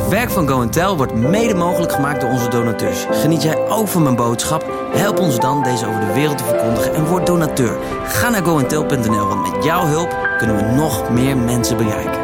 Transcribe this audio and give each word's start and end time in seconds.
Het 0.00 0.08
werk 0.08 0.30
van 0.30 0.48
Go 0.48 0.68
Tell 0.68 0.94
wordt 0.94 1.14
mede 1.14 1.54
mogelijk 1.54 1.92
gemaakt 1.92 2.20
door 2.20 2.30
onze 2.30 2.48
donateurs. 2.48 3.06
Geniet 3.10 3.42
jij 3.42 3.68
ook 3.68 3.88
van 3.88 4.02
mijn 4.02 4.16
boodschap? 4.16 4.64
Help 4.92 5.18
ons 5.18 5.38
dan 5.38 5.62
deze 5.62 5.86
over 5.86 6.00
de 6.00 6.12
wereld 6.12 6.38
te 6.38 6.44
verkondigen 6.44 6.94
en 6.94 7.06
word 7.06 7.26
donateur. 7.26 7.78
Ga 8.04 8.28
naar 8.28 8.44
goentel.nl, 8.44 9.26
want 9.26 9.52
met 9.52 9.64
jouw 9.64 9.86
hulp 9.86 10.16
kunnen 10.38 10.56
we 10.56 10.62
nog 10.62 11.10
meer 11.10 11.36
mensen 11.36 11.76
bereiken. 11.76 12.20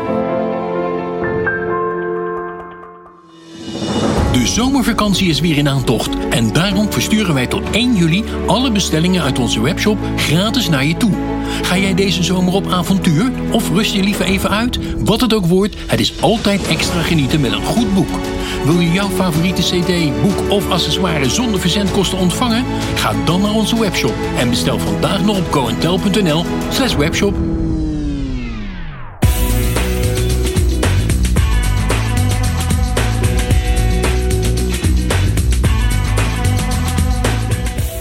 De 4.33 4.47
zomervakantie 4.47 5.29
is 5.29 5.41
weer 5.41 5.59
in 5.59 5.69
aantocht 5.69 6.29
en 6.31 6.53
daarom 6.53 6.93
versturen 6.93 7.35
wij 7.35 7.47
tot 7.47 7.71
1 7.71 7.95
juli 7.95 8.25
alle 8.47 8.73
bestellingen 8.73 9.23
uit 9.23 9.39
onze 9.39 9.61
webshop 9.61 9.99
gratis 10.17 10.69
naar 10.69 10.85
je 10.85 10.97
toe. 10.97 11.36
Ga 11.63 11.79
jij 11.79 11.95
deze 11.95 12.23
zomer 12.23 12.55
op 12.55 12.71
avontuur 12.71 13.31
of 13.51 13.71
rust 13.71 13.95
je 13.95 14.03
liever 14.03 14.25
even 14.25 14.51
uit? 14.51 14.79
Wat 14.99 15.21
het 15.21 15.35
ook 15.35 15.47
wordt, 15.47 15.75
het 15.87 16.01
is 16.01 16.21
altijd 16.21 16.67
extra 16.67 17.03
genieten 17.03 17.41
met 17.41 17.53
een 17.53 17.65
goed 17.65 17.95
boek. 17.95 18.19
Wil 18.65 18.81
je 18.81 18.93
jouw 18.93 19.09
favoriete 19.09 19.63
cd, 19.63 20.23
boek 20.23 20.51
of 20.51 20.71
accessoire 20.71 21.31
zonder 21.31 21.61
verzendkosten 21.61 22.19
ontvangen? 22.19 22.65
Ga 22.95 23.13
dan 23.25 23.41
naar 23.41 23.55
onze 23.55 23.81
webshop 23.81 24.15
en 24.39 24.51
bestel 24.51 24.79
vandaag 24.79 25.25
nog 25.25 25.39
op 25.39 25.51
coentel.nl 25.51 26.45
slash 26.71 26.95
webshop. 26.95 27.35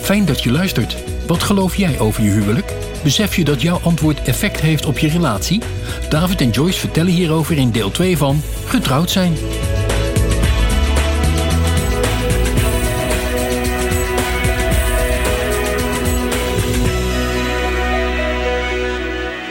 Fijn 0.02 0.26
dat 0.26 0.44
je 0.44 0.52
luistert. 0.52 1.15
Wat 1.28 1.44
geloof 1.44 1.76
jij 1.76 2.00
over 2.00 2.24
je 2.24 2.30
huwelijk? 2.30 2.74
Besef 3.04 3.36
je 3.36 3.44
dat 3.44 3.62
jouw 3.62 3.80
antwoord 3.84 4.22
effect 4.22 4.60
heeft 4.60 4.86
op 4.86 4.98
je 4.98 5.08
relatie? 5.08 5.62
David 6.10 6.42
en 6.42 6.50
Joyce 6.50 6.80
vertellen 6.80 7.12
hierover 7.12 7.58
in 7.58 7.72
deel 7.72 7.92
2 7.92 8.18
van 8.18 8.42
Getrouwd 8.66 9.10
zijn. 9.10 9.34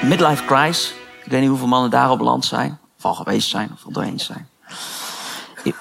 Midlife 0.02 0.45
crisis. 0.45 0.95
Ik 1.25 1.30
weet 1.30 1.41
niet 1.41 1.48
hoeveel 1.48 1.67
mannen 1.67 1.91
daarop 1.91 2.20
land 2.20 2.45
zijn. 2.45 2.78
Of 2.98 3.05
al 3.05 3.14
geweest 3.14 3.48
zijn, 3.48 3.70
of 3.72 3.84
al 3.84 3.92
doorheen 3.92 4.20
zijn. 4.20 4.48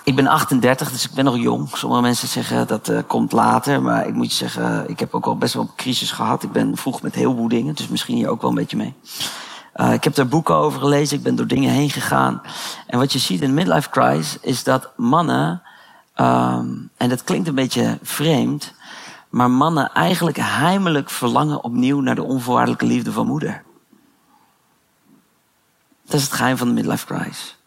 Ik, 0.03 0.15
ben 0.15 0.27
38, 0.27 0.91
dus 0.91 1.05
ik 1.05 1.13
ben 1.13 1.25
nog 1.25 1.37
jong. 1.37 1.69
Sommige 1.73 2.01
mensen 2.01 2.27
zeggen 2.27 2.67
dat 2.67 2.89
uh, 2.89 2.99
komt 3.07 3.31
later. 3.31 3.81
Maar 3.81 4.07
ik 4.07 4.13
moet 4.13 4.29
je 4.29 4.35
zeggen, 4.35 4.89
ik 4.89 4.99
heb 4.99 5.13
ook 5.13 5.25
al 5.25 5.37
best 5.37 5.53
wel 5.53 5.63
een 5.63 5.75
crisis 5.75 6.11
gehad. 6.11 6.43
Ik 6.43 6.51
ben 6.51 6.77
vroeg 6.77 7.01
met 7.01 7.15
heel 7.15 7.35
veel 7.35 7.47
dingen, 7.47 7.75
dus 7.75 7.87
misschien 7.87 8.15
hier 8.15 8.29
ook 8.29 8.41
wel 8.41 8.49
een 8.49 8.55
beetje 8.55 8.77
mee. 8.77 8.93
Uh, 9.75 9.93
ik 9.93 10.03
heb 10.03 10.15
daar 10.15 10.27
boeken 10.27 10.55
over 10.55 10.79
gelezen, 10.79 11.17
ik 11.17 11.23
ben 11.23 11.35
door 11.35 11.47
dingen 11.47 11.71
heen 11.71 11.89
gegaan. 11.89 12.41
En 12.87 12.99
wat 12.99 13.13
je 13.13 13.19
ziet 13.19 13.41
in 13.41 13.53
midlife 13.53 13.89
crisis 13.89 14.37
is 14.41 14.63
dat 14.63 14.89
mannen, 14.97 15.61
um, 16.15 16.89
en 16.97 17.09
dat 17.09 17.23
klinkt 17.23 17.47
een 17.47 17.55
beetje 17.55 17.99
vreemd, 18.01 18.73
maar 19.29 19.51
mannen 19.51 19.91
eigenlijk 19.93 20.37
heimelijk 20.37 21.09
verlangen 21.09 21.63
opnieuw 21.63 21.99
naar 21.99 22.15
de 22.15 22.23
onvoorwaardelijke 22.23 22.85
liefde 22.85 23.11
van 23.11 23.27
moeder. 23.27 23.63
Dat 26.05 26.15
is 26.15 26.23
het 26.23 26.33
geheim 26.33 26.57
van 26.57 26.67
de 26.67 26.73
midlife 26.73 27.05
crisis. 27.05 27.57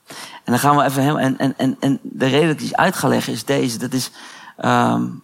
En 0.46 0.52
dan 0.52 0.58
gaan 0.58 0.76
we 0.76 0.84
even 0.84 1.02
helemaal. 1.02 1.22
En, 1.22 1.38
en, 1.38 1.54
en, 1.56 1.76
en 1.80 1.98
de 2.02 2.26
reden 2.26 2.46
dat 2.46 2.56
ik 2.56 2.58
die 2.58 2.76
uit 2.76 2.96
ga 2.96 3.08
leggen 3.08 3.32
is 3.32 3.44
deze. 3.44 3.78
Dat 3.78 3.92
is. 3.92 4.10
Um, 4.64 5.22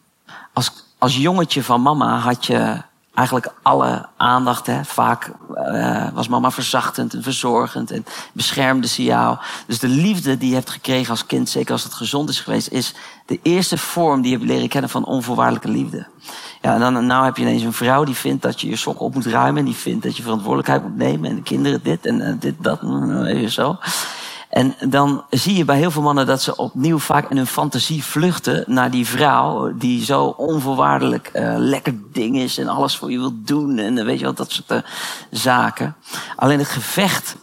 als, 0.52 0.72
als 0.98 1.16
jongetje 1.16 1.62
van 1.62 1.82
mama 1.82 2.18
had 2.18 2.46
je 2.46 2.82
eigenlijk 3.14 3.52
alle 3.62 4.06
aandacht. 4.16 4.66
Hè. 4.66 4.84
Vaak 4.84 5.32
uh, 5.54 6.08
was 6.12 6.28
mama 6.28 6.50
verzachtend 6.50 7.14
en 7.14 7.22
verzorgend 7.22 7.90
en 7.90 8.04
beschermde 8.32 8.86
ze 8.86 9.02
jou. 9.02 9.38
Dus 9.66 9.78
de 9.78 9.88
liefde 9.88 10.38
die 10.38 10.48
je 10.48 10.54
hebt 10.54 10.70
gekregen 10.70 11.10
als 11.10 11.26
kind, 11.26 11.48
zeker 11.48 11.72
als 11.72 11.84
het 11.84 11.94
gezond 11.94 12.28
is 12.28 12.40
geweest, 12.40 12.68
is 12.68 12.94
de 13.26 13.40
eerste 13.42 13.78
vorm 13.78 14.22
die 14.22 14.30
je 14.30 14.36
hebt 14.36 14.50
leren 14.50 14.68
kennen 14.68 14.90
van 14.90 15.04
onvoorwaardelijke 15.04 15.68
liefde. 15.68 16.06
Ja, 16.60 16.74
en 16.74 16.80
dan 16.80 17.06
nou 17.06 17.24
heb 17.24 17.36
je 17.36 17.42
ineens 17.42 17.62
een 17.62 17.72
vrouw 17.72 18.04
die 18.04 18.14
vindt 18.14 18.42
dat 18.42 18.60
je 18.60 18.68
je 18.68 18.76
sokken 18.76 19.04
op 19.04 19.14
moet 19.14 19.26
ruimen. 19.26 19.58
En 19.58 19.64
die 19.64 19.74
vindt 19.74 20.02
dat 20.02 20.16
je 20.16 20.22
verantwoordelijkheid 20.22 20.82
moet 20.82 20.96
nemen. 20.96 21.30
En 21.30 21.36
de 21.36 21.42
kinderen 21.42 21.82
dit 21.82 22.06
en 22.06 22.20
uh, 22.20 22.34
dit, 22.38 22.54
dat, 22.58 22.80
even 23.26 23.50
zo. 23.50 23.78
En 24.52 24.74
dan 24.88 25.24
zie 25.30 25.56
je 25.56 25.64
bij 25.64 25.76
heel 25.76 25.90
veel 25.90 26.02
mannen 26.02 26.26
dat 26.26 26.42
ze 26.42 26.56
opnieuw 26.56 26.98
vaak 26.98 27.30
in 27.30 27.36
hun 27.36 27.46
fantasie 27.46 28.04
vluchten 28.04 28.64
naar 28.66 28.90
die 28.90 29.06
vrouw 29.06 29.76
die 29.76 30.04
zo 30.04 30.24
onvoorwaardelijk 30.24 31.30
uh, 31.34 31.54
lekker 31.56 31.94
ding 32.12 32.36
is 32.36 32.58
en 32.58 32.68
alles 32.68 32.96
voor 32.96 33.10
je 33.10 33.18
wil 33.18 33.32
doen 33.34 33.78
en 33.78 34.04
weet 34.04 34.18
je 34.18 34.24
wel, 34.24 34.34
dat 34.34 34.52
soort 34.52 34.70
uh, 34.70 34.78
zaken. 35.30 35.96
Alleen 36.36 36.58
het 36.58 36.68
gevecht 36.68 37.36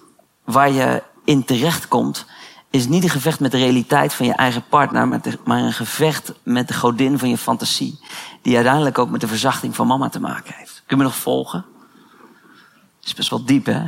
waar 0.43 0.71
je 0.71 1.03
in 1.25 1.45
terecht 1.45 1.87
komt, 1.87 2.25
is 2.69 2.87
niet 2.87 3.03
een 3.03 3.09
gevecht 3.09 3.39
met 3.39 3.51
de 3.51 3.57
realiteit 3.57 4.13
van 4.13 4.25
je 4.25 4.33
eigen 4.33 4.63
partner, 4.69 5.07
maar 5.43 5.59
een 5.59 5.73
gevecht 5.73 6.33
met 6.43 6.67
de 6.67 6.73
godin 6.73 7.19
van 7.19 7.29
je 7.29 7.37
fantasie. 7.37 7.99
Die 8.41 8.55
uiteindelijk 8.55 8.97
ook 8.97 9.09
met 9.09 9.21
de 9.21 9.27
verzachting 9.27 9.75
van 9.75 9.87
mama 9.87 10.09
te 10.09 10.19
maken 10.19 10.53
heeft. 10.57 10.83
Kun 10.85 10.97
je 10.97 11.03
me 11.03 11.09
nog 11.09 11.15
volgen? 11.15 11.65
Is 13.03 13.13
best 13.13 13.29
wel 13.29 13.45
diep, 13.45 13.65
hè? 13.65 13.83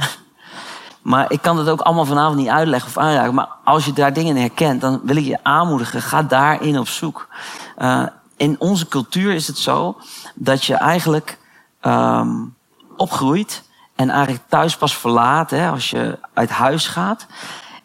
Maar 1.02 1.32
ik 1.32 1.42
kan 1.42 1.58
het 1.58 1.70
ook 1.70 1.82
allemaal 1.82 2.06
vanavond 2.06 2.38
niet 2.38 2.48
uitleggen 2.48 2.90
of 2.90 2.98
aanraken. 2.98 3.34
Maar 3.34 3.50
als 3.64 3.86
je 3.86 3.94
daar 3.94 4.14
dingen 4.14 4.36
in 4.36 4.42
herkent, 4.42 4.82
dan 4.82 5.02
wil 5.04 5.16
ik 5.16 5.26
je 5.26 5.44
aanmoedigen. 5.44 6.02
Ga 6.02 6.24
daarin 6.24 6.80
op 6.80 6.88
zoek. 6.88 7.28
Uh, 7.78 8.04
in 8.38 8.56
onze 8.60 8.88
cultuur 8.88 9.34
is 9.34 9.48
het 9.48 9.58
zo 9.58 9.98
dat 10.36 10.66
je 10.66 10.76
eigenlijk 10.76 11.38
um, 11.82 12.56
opgroeit 12.98 13.64
en 13.96 14.10
eigenlijk 14.10 14.44
thuis 14.50 14.78
pas 14.78 14.98
verlaat 14.98 15.50
hè, 15.50 15.70
als 15.70 15.90
je 15.90 16.20
uit 16.34 16.50
huis 16.50 16.88
gaat. 16.88 17.28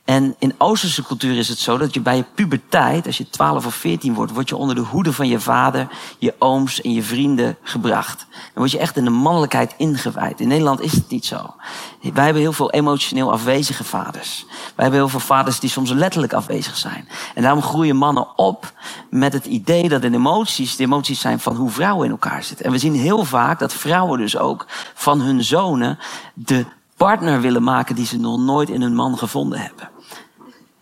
En 0.06 0.34
in 0.38 0.54
Oosterse 0.58 1.02
cultuur 1.02 1.38
is 1.38 1.48
het 1.48 1.58
zo 1.58 1.78
dat 1.78 1.94
je 1.94 2.00
bij 2.00 2.16
je 2.16 2.24
puberteit, 2.34 3.06
als 3.06 3.18
je 3.18 3.28
12 3.28 3.66
of 3.66 3.74
14 3.74 4.14
wordt, 4.14 4.32
word 4.32 4.48
je 4.48 4.56
onder 4.56 4.74
de 4.74 4.80
hoede 4.80 5.12
van 5.12 5.28
je 5.28 5.40
vader, 5.40 5.88
je 6.18 6.34
ooms 6.38 6.80
en 6.80 6.92
je 6.92 7.02
vrienden 7.02 7.56
gebracht. 7.62 8.26
Dan 8.30 8.38
word 8.54 8.70
je 8.70 8.78
echt 8.78 8.96
in 8.96 9.04
de 9.04 9.10
mannelijkheid 9.10 9.74
ingewijd. 9.76 10.40
In 10.40 10.48
Nederland 10.48 10.80
is 10.80 10.92
het 10.92 11.08
niet 11.08 11.24
zo. 11.26 11.54
Wij 12.00 12.24
hebben 12.24 12.42
heel 12.42 12.52
veel 12.52 12.70
emotioneel 12.70 13.32
afwezige 13.32 13.84
vaders. 13.84 14.44
Wij 14.48 14.72
hebben 14.76 15.00
heel 15.00 15.08
veel 15.08 15.20
vaders 15.20 15.60
die 15.60 15.70
soms 15.70 15.90
letterlijk 15.90 16.32
afwezig 16.32 16.76
zijn. 16.76 17.08
En 17.34 17.42
daarom 17.42 17.62
groeien 17.62 17.96
mannen 17.96 18.38
op 18.38 18.72
met 19.10 19.32
het 19.32 19.46
idee 19.46 19.88
dat 19.88 20.02
de 20.02 20.12
emoties 20.12 20.76
de 20.76 20.84
emoties 20.84 21.20
zijn 21.20 21.40
van 21.40 21.56
hoe 21.56 21.70
vrouwen 21.70 22.04
in 22.04 22.10
elkaar 22.10 22.44
zitten. 22.44 22.66
En 22.66 22.72
we 22.72 22.78
zien 22.78 22.94
heel 22.94 23.24
vaak 23.24 23.58
dat 23.58 23.72
vrouwen 23.72 24.18
dus 24.18 24.36
ook 24.36 24.66
van 24.94 25.20
hun 25.20 25.44
zonen 25.44 25.98
de 26.34 26.64
partner 26.96 27.40
willen 27.40 27.62
maken 27.62 27.94
die 27.94 28.06
ze 28.06 28.18
nog 28.18 28.38
nooit 28.38 28.68
in 28.68 28.82
hun 28.82 28.94
man 28.94 29.18
gevonden 29.18 29.60
hebben. 29.60 29.94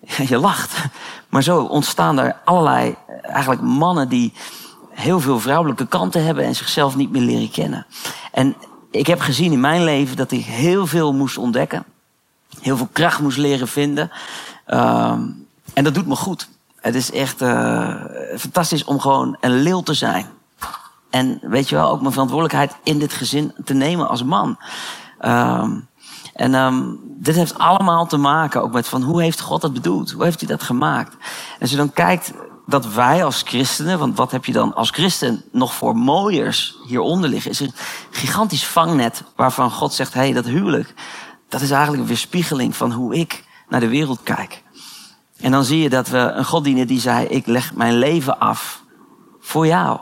Je 0.28 0.38
lacht. 0.38 0.76
Maar 1.28 1.42
zo 1.42 1.62
ontstaan 1.62 2.18
er 2.18 2.36
allerlei 2.44 2.94
eigenlijk 3.22 3.62
mannen 3.62 4.08
die 4.08 4.32
heel 4.90 5.20
veel 5.20 5.40
vrouwelijke 5.40 5.86
kanten 5.86 6.24
hebben 6.24 6.44
en 6.44 6.54
zichzelf 6.54 6.96
niet 6.96 7.10
meer 7.10 7.22
leren 7.22 7.50
kennen. 7.50 7.86
En 8.32 8.56
ik 8.90 9.06
heb 9.06 9.20
gezien 9.20 9.52
in 9.52 9.60
mijn 9.60 9.84
leven 9.84 10.16
dat 10.16 10.30
ik 10.30 10.44
heel 10.44 10.86
veel 10.86 11.12
moest 11.12 11.38
ontdekken. 11.38 11.84
Heel 12.60 12.76
veel 12.76 12.88
kracht 12.92 13.20
moest 13.20 13.38
leren 13.38 13.68
vinden. 13.68 14.10
Um, 14.66 15.46
en 15.72 15.84
dat 15.84 15.94
doet 15.94 16.06
me 16.06 16.16
goed. 16.16 16.48
Het 16.80 16.94
is 16.94 17.10
echt 17.10 17.42
uh, 17.42 18.04
fantastisch 18.36 18.84
om 18.84 19.00
gewoon 19.00 19.36
een 19.40 19.62
leeuw 19.62 19.80
te 19.80 19.94
zijn. 19.94 20.26
En 21.10 21.38
weet 21.42 21.68
je 21.68 21.74
wel, 21.74 21.90
ook 21.90 22.00
mijn 22.00 22.12
verantwoordelijkheid 22.12 22.72
in 22.82 22.98
dit 22.98 23.12
gezin 23.12 23.52
te 23.64 23.74
nemen 23.74 24.08
als 24.08 24.22
man. 24.22 24.58
Um, 25.24 25.88
en 26.34 26.54
um, 26.54 27.00
dit 27.04 27.34
heeft 27.34 27.58
allemaal 27.58 28.06
te 28.06 28.16
maken 28.16 28.62
ook 28.62 28.72
met 28.72 28.88
van 28.88 29.02
hoe 29.02 29.22
heeft 29.22 29.40
God 29.40 29.60
dat 29.60 29.72
bedoeld? 29.72 30.10
Hoe 30.10 30.24
heeft 30.24 30.40
hij 30.40 30.48
dat 30.48 30.62
gemaakt? 30.62 31.12
En 31.54 31.60
als 31.60 31.70
je 31.70 31.76
dan 31.76 31.92
kijkt 31.92 32.32
dat 32.66 32.92
wij 32.92 33.24
als 33.24 33.42
christenen, 33.42 33.98
want 33.98 34.16
wat 34.16 34.30
heb 34.30 34.44
je 34.44 34.52
dan 34.52 34.74
als 34.74 34.90
christen 34.90 35.44
nog 35.52 35.74
voor 35.74 35.96
mooiers 35.96 36.76
hieronder 36.86 37.30
liggen, 37.30 37.50
is 37.50 37.60
een 37.60 37.74
gigantisch 38.10 38.66
vangnet 38.66 39.22
waarvan 39.36 39.70
God 39.70 39.92
zegt, 39.92 40.14
hé, 40.14 40.20
hey, 40.20 40.32
dat 40.32 40.44
huwelijk, 40.44 40.94
dat 41.48 41.60
is 41.60 41.70
eigenlijk 41.70 42.02
een 42.02 42.08
weerspiegeling 42.08 42.76
van 42.76 42.92
hoe 42.92 43.14
ik 43.14 43.44
naar 43.68 43.80
de 43.80 43.88
wereld 43.88 44.22
kijk. 44.22 44.62
En 45.40 45.50
dan 45.50 45.64
zie 45.64 45.82
je 45.82 45.88
dat 45.88 46.08
we 46.08 46.18
een 46.18 46.44
God 46.44 46.64
dienen 46.64 46.86
die 46.86 47.00
zei, 47.00 47.26
ik 47.26 47.46
leg 47.46 47.74
mijn 47.74 47.98
leven 47.98 48.38
af 48.38 48.82
voor 49.40 49.66
jou. 49.66 50.00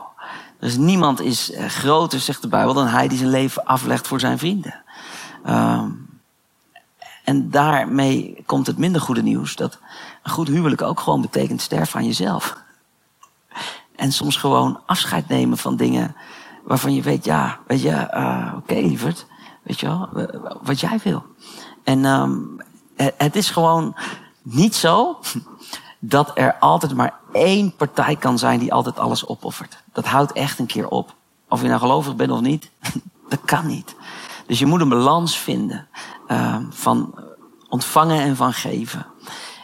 Dus 0.60 0.76
niemand 0.76 1.20
is 1.20 1.52
groter, 1.66 2.20
zegt 2.20 2.42
de 2.42 2.48
Bijbel, 2.48 2.74
dan 2.74 2.86
hij 2.86 3.08
die 3.08 3.18
zijn 3.18 3.30
leven 3.30 3.64
aflegt 3.64 4.06
voor 4.06 4.20
zijn 4.20 4.38
vrienden. 4.38 4.82
Um, 5.46 6.11
en 7.24 7.50
daarmee 7.50 8.42
komt 8.46 8.66
het 8.66 8.78
minder 8.78 9.00
goede 9.00 9.22
nieuws 9.22 9.56
dat 9.56 9.78
een 10.22 10.30
goed 10.30 10.48
huwelijk 10.48 10.82
ook 10.82 11.00
gewoon 11.00 11.20
betekent 11.20 11.60
sterven 11.60 11.98
aan 11.98 12.06
jezelf. 12.06 12.56
En 13.96 14.12
soms 14.12 14.36
gewoon 14.36 14.80
afscheid 14.86 15.28
nemen 15.28 15.58
van 15.58 15.76
dingen 15.76 16.16
waarvan 16.64 16.94
je 16.94 17.02
weet, 17.02 17.24
ja, 17.24 17.58
weet 17.66 17.82
je, 17.82 17.88
uh, 18.14 18.52
oké 18.56 18.56
okay, 18.56 18.82
lieverd, 18.82 19.26
weet 19.62 19.80
je 19.80 19.86
wel, 19.86 20.08
wat 20.62 20.80
jij 20.80 20.98
wil. 21.02 21.24
En 21.84 22.04
um, 22.04 22.56
het 22.96 23.36
is 23.36 23.50
gewoon 23.50 23.96
niet 24.42 24.74
zo 24.74 25.18
dat 25.98 26.30
er 26.34 26.54
altijd 26.58 26.94
maar 26.94 27.14
één 27.32 27.76
partij 27.76 28.16
kan 28.16 28.38
zijn 28.38 28.58
die 28.58 28.72
altijd 28.72 28.98
alles 28.98 29.26
opoffert. 29.26 29.82
Dat 29.92 30.06
houdt 30.06 30.32
echt 30.32 30.58
een 30.58 30.66
keer 30.66 30.88
op. 30.88 31.14
Of 31.48 31.62
je 31.62 31.68
nou 31.68 31.80
gelovig 31.80 32.16
bent 32.16 32.30
of 32.30 32.40
niet, 32.40 32.70
dat 33.28 33.40
kan 33.44 33.66
niet. 33.66 33.94
Dus 34.46 34.58
je 34.58 34.66
moet 34.66 34.80
een 34.80 34.88
balans 34.88 35.38
vinden 35.38 35.86
uh, 36.32 36.56
van 36.70 37.14
ontvangen 37.68 38.20
en 38.20 38.36
van 38.36 38.52
geven. 38.52 39.06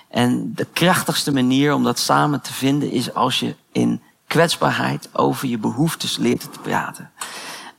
En 0.08 0.54
de 0.54 0.66
krachtigste 0.72 1.32
manier 1.32 1.74
om 1.74 1.84
dat 1.84 1.98
samen 1.98 2.40
te 2.40 2.52
vinden 2.52 2.90
is 2.90 3.14
als 3.14 3.40
je 3.40 3.56
in 3.72 4.02
kwetsbaarheid 4.26 5.08
over 5.12 5.48
je 5.48 5.58
behoeftes 5.58 6.16
leert 6.16 6.52
te 6.52 6.58
praten. 6.62 7.10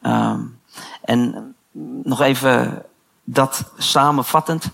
Um, 0.02 0.60
en 1.02 1.56
nog 2.04 2.22
even 2.22 2.86
dat 3.24 3.72
samenvattend. 3.78 4.70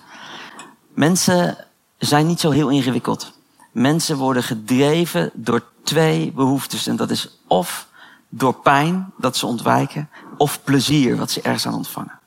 Mensen 0.93 1.57
zijn 1.97 2.27
niet 2.27 2.39
zo 2.39 2.51
heel 2.51 2.69
ingewikkeld. 2.69 3.33
Mensen 3.71 4.17
worden 4.17 4.43
gedreven 4.43 5.31
door 5.33 5.63
twee 5.83 6.31
behoeftes. 6.31 6.87
En 6.87 6.95
dat 6.95 7.09
is 7.09 7.39
of 7.47 7.87
door 8.29 8.53
pijn 8.53 9.11
dat 9.17 9.37
ze 9.37 9.45
ontwijken, 9.45 10.09
of 10.37 10.63
plezier 10.63 11.17
wat 11.17 11.31
ze 11.31 11.41
ergens 11.41 11.67
aan 11.67 11.73
ontvangen. 11.73 12.19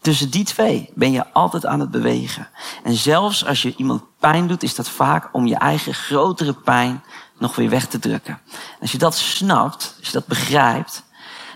Tussen 0.00 0.30
die 0.30 0.44
twee 0.44 0.90
ben 0.94 1.12
je 1.12 1.32
altijd 1.32 1.66
aan 1.66 1.80
het 1.80 1.90
bewegen. 1.90 2.48
En 2.84 2.94
zelfs 2.94 3.46
als 3.46 3.62
je 3.62 3.74
iemand 3.76 4.02
pijn 4.18 4.46
doet, 4.46 4.62
is 4.62 4.74
dat 4.74 4.88
vaak 4.88 5.28
om 5.32 5.46
je 5.46 5.56
eigen 5.56 5.94
grotere 5.94 6.52
pijn 6.52 7.02
nog 7.38 7.56
weer 7.56 7.68
weg 7.68 7.86
te 7.86 7.98
drukken. 7.98 8.40
Als 8.80 8.92
je 8.92 8.98
dat 8.98 9.14
snapt, 9.16 9.94
als 9.98 10.06
je 10.06 10.12
dat 10.12 10.26
begrijpt, 10.26 11.04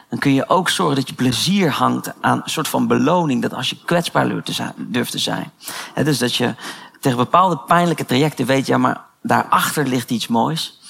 dan 0.08 0.19
kun 0.19 0.34
je 0.34 0.49
ook 0.49 0.69
zorgen 0.69 0.96
dat 0.96 1.08
je 1.08 1.14
plezier 1.14 1.70
hangt 1.70 2.12
aan 2.20 2.40
een 2.44 2.50
soort 2.50 2.69
van 2.69 2.87
beloning. 2.87 3.43
Dat 3.43 3.55
als 3.55 3.70
je 3.70 3.84
kwetsbaar 3.84 4.28
durft 4.76 5.11
te 5.11 5.19
zijn. 5.19 5.52
dus 5.94 6.19
dat 6.19 6.34
je 6.34 6.55
tegen 7.00 7.19
bepaalde 7.19 7.58
pijnlijke 7.58 8.05
trajecten 8.05 8.46
weet, 8.46 8.66
ja, 8.66 8.78
maar 8.78 9.05
daarachter 9.23 9.87
ligt 9.87 10.11
iets 10.11 10.26
moois. 10.26 10.81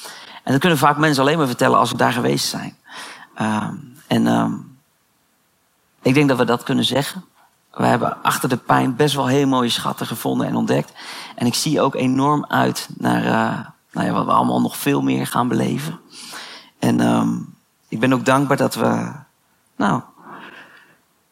En 0.45 0.53
dat 0.53 0.61
kunnen 0.61 0.79
vaak 0.79 0.97
mensen 0.97 1.23
alleen 1.23 1.39
maar 1.39 1.47
vertellen 1.47 1.79
als 1.79 1.89
ze 1.89 1.97
daar 1.97 2.13
geweest 2.13 2.47
zijn. 2.47 2.77
Um, 3.41 3.99
en 4.07 4.27
um, 4.27 4.70
ik 6.03 6.15
denk 6.15 6.29
dat 6.29 6.39
we 6.39 6.45
dat 6.45 6.63
kunnen 6.63 6.85
zeggen. 6.85 7.25
We 7.71 7.87
hebben 7.87 8.23
achter 8.23 8.49
de 8.49 8.57
pijn 8.57 8.97
best 8.97 9.15
wel 9.15 9.27
heel 9.27 9.47
mooie 9.47 9.69
schatten 9.69 10.07
gevonden 10.07 10.47
en 10.47 10.57
ontdekt. 10.57 10.93
En 11.35 11.47
ik 11.47 11.55
zie 11.55 11.81
ook 11.81 11.95
enorm 11.95 12.45
uit 12.49 12.89
naar 12.97 13.25
uh, 13.25 13.67
nou 13.93 14.07
ja, 14.07 14.13
wat 14.13 14.25
we 14.25 14.33
allemaal 14.33 14.61
nog 14.61 14.77
veel 14.77 15.03
meer 15.03 15.27
gaan 15.27 15.49
beleven. 15.49 16.01
En 16.79 17.01
um, 17.01 17.55
ik 17.89 18.01
ben 18.01 18.13
ook 18.13 18.25
dankbaar 18.25 18.57
dat 18.57 18.75
we, 18.75 19.13
nou, 19.77 20.03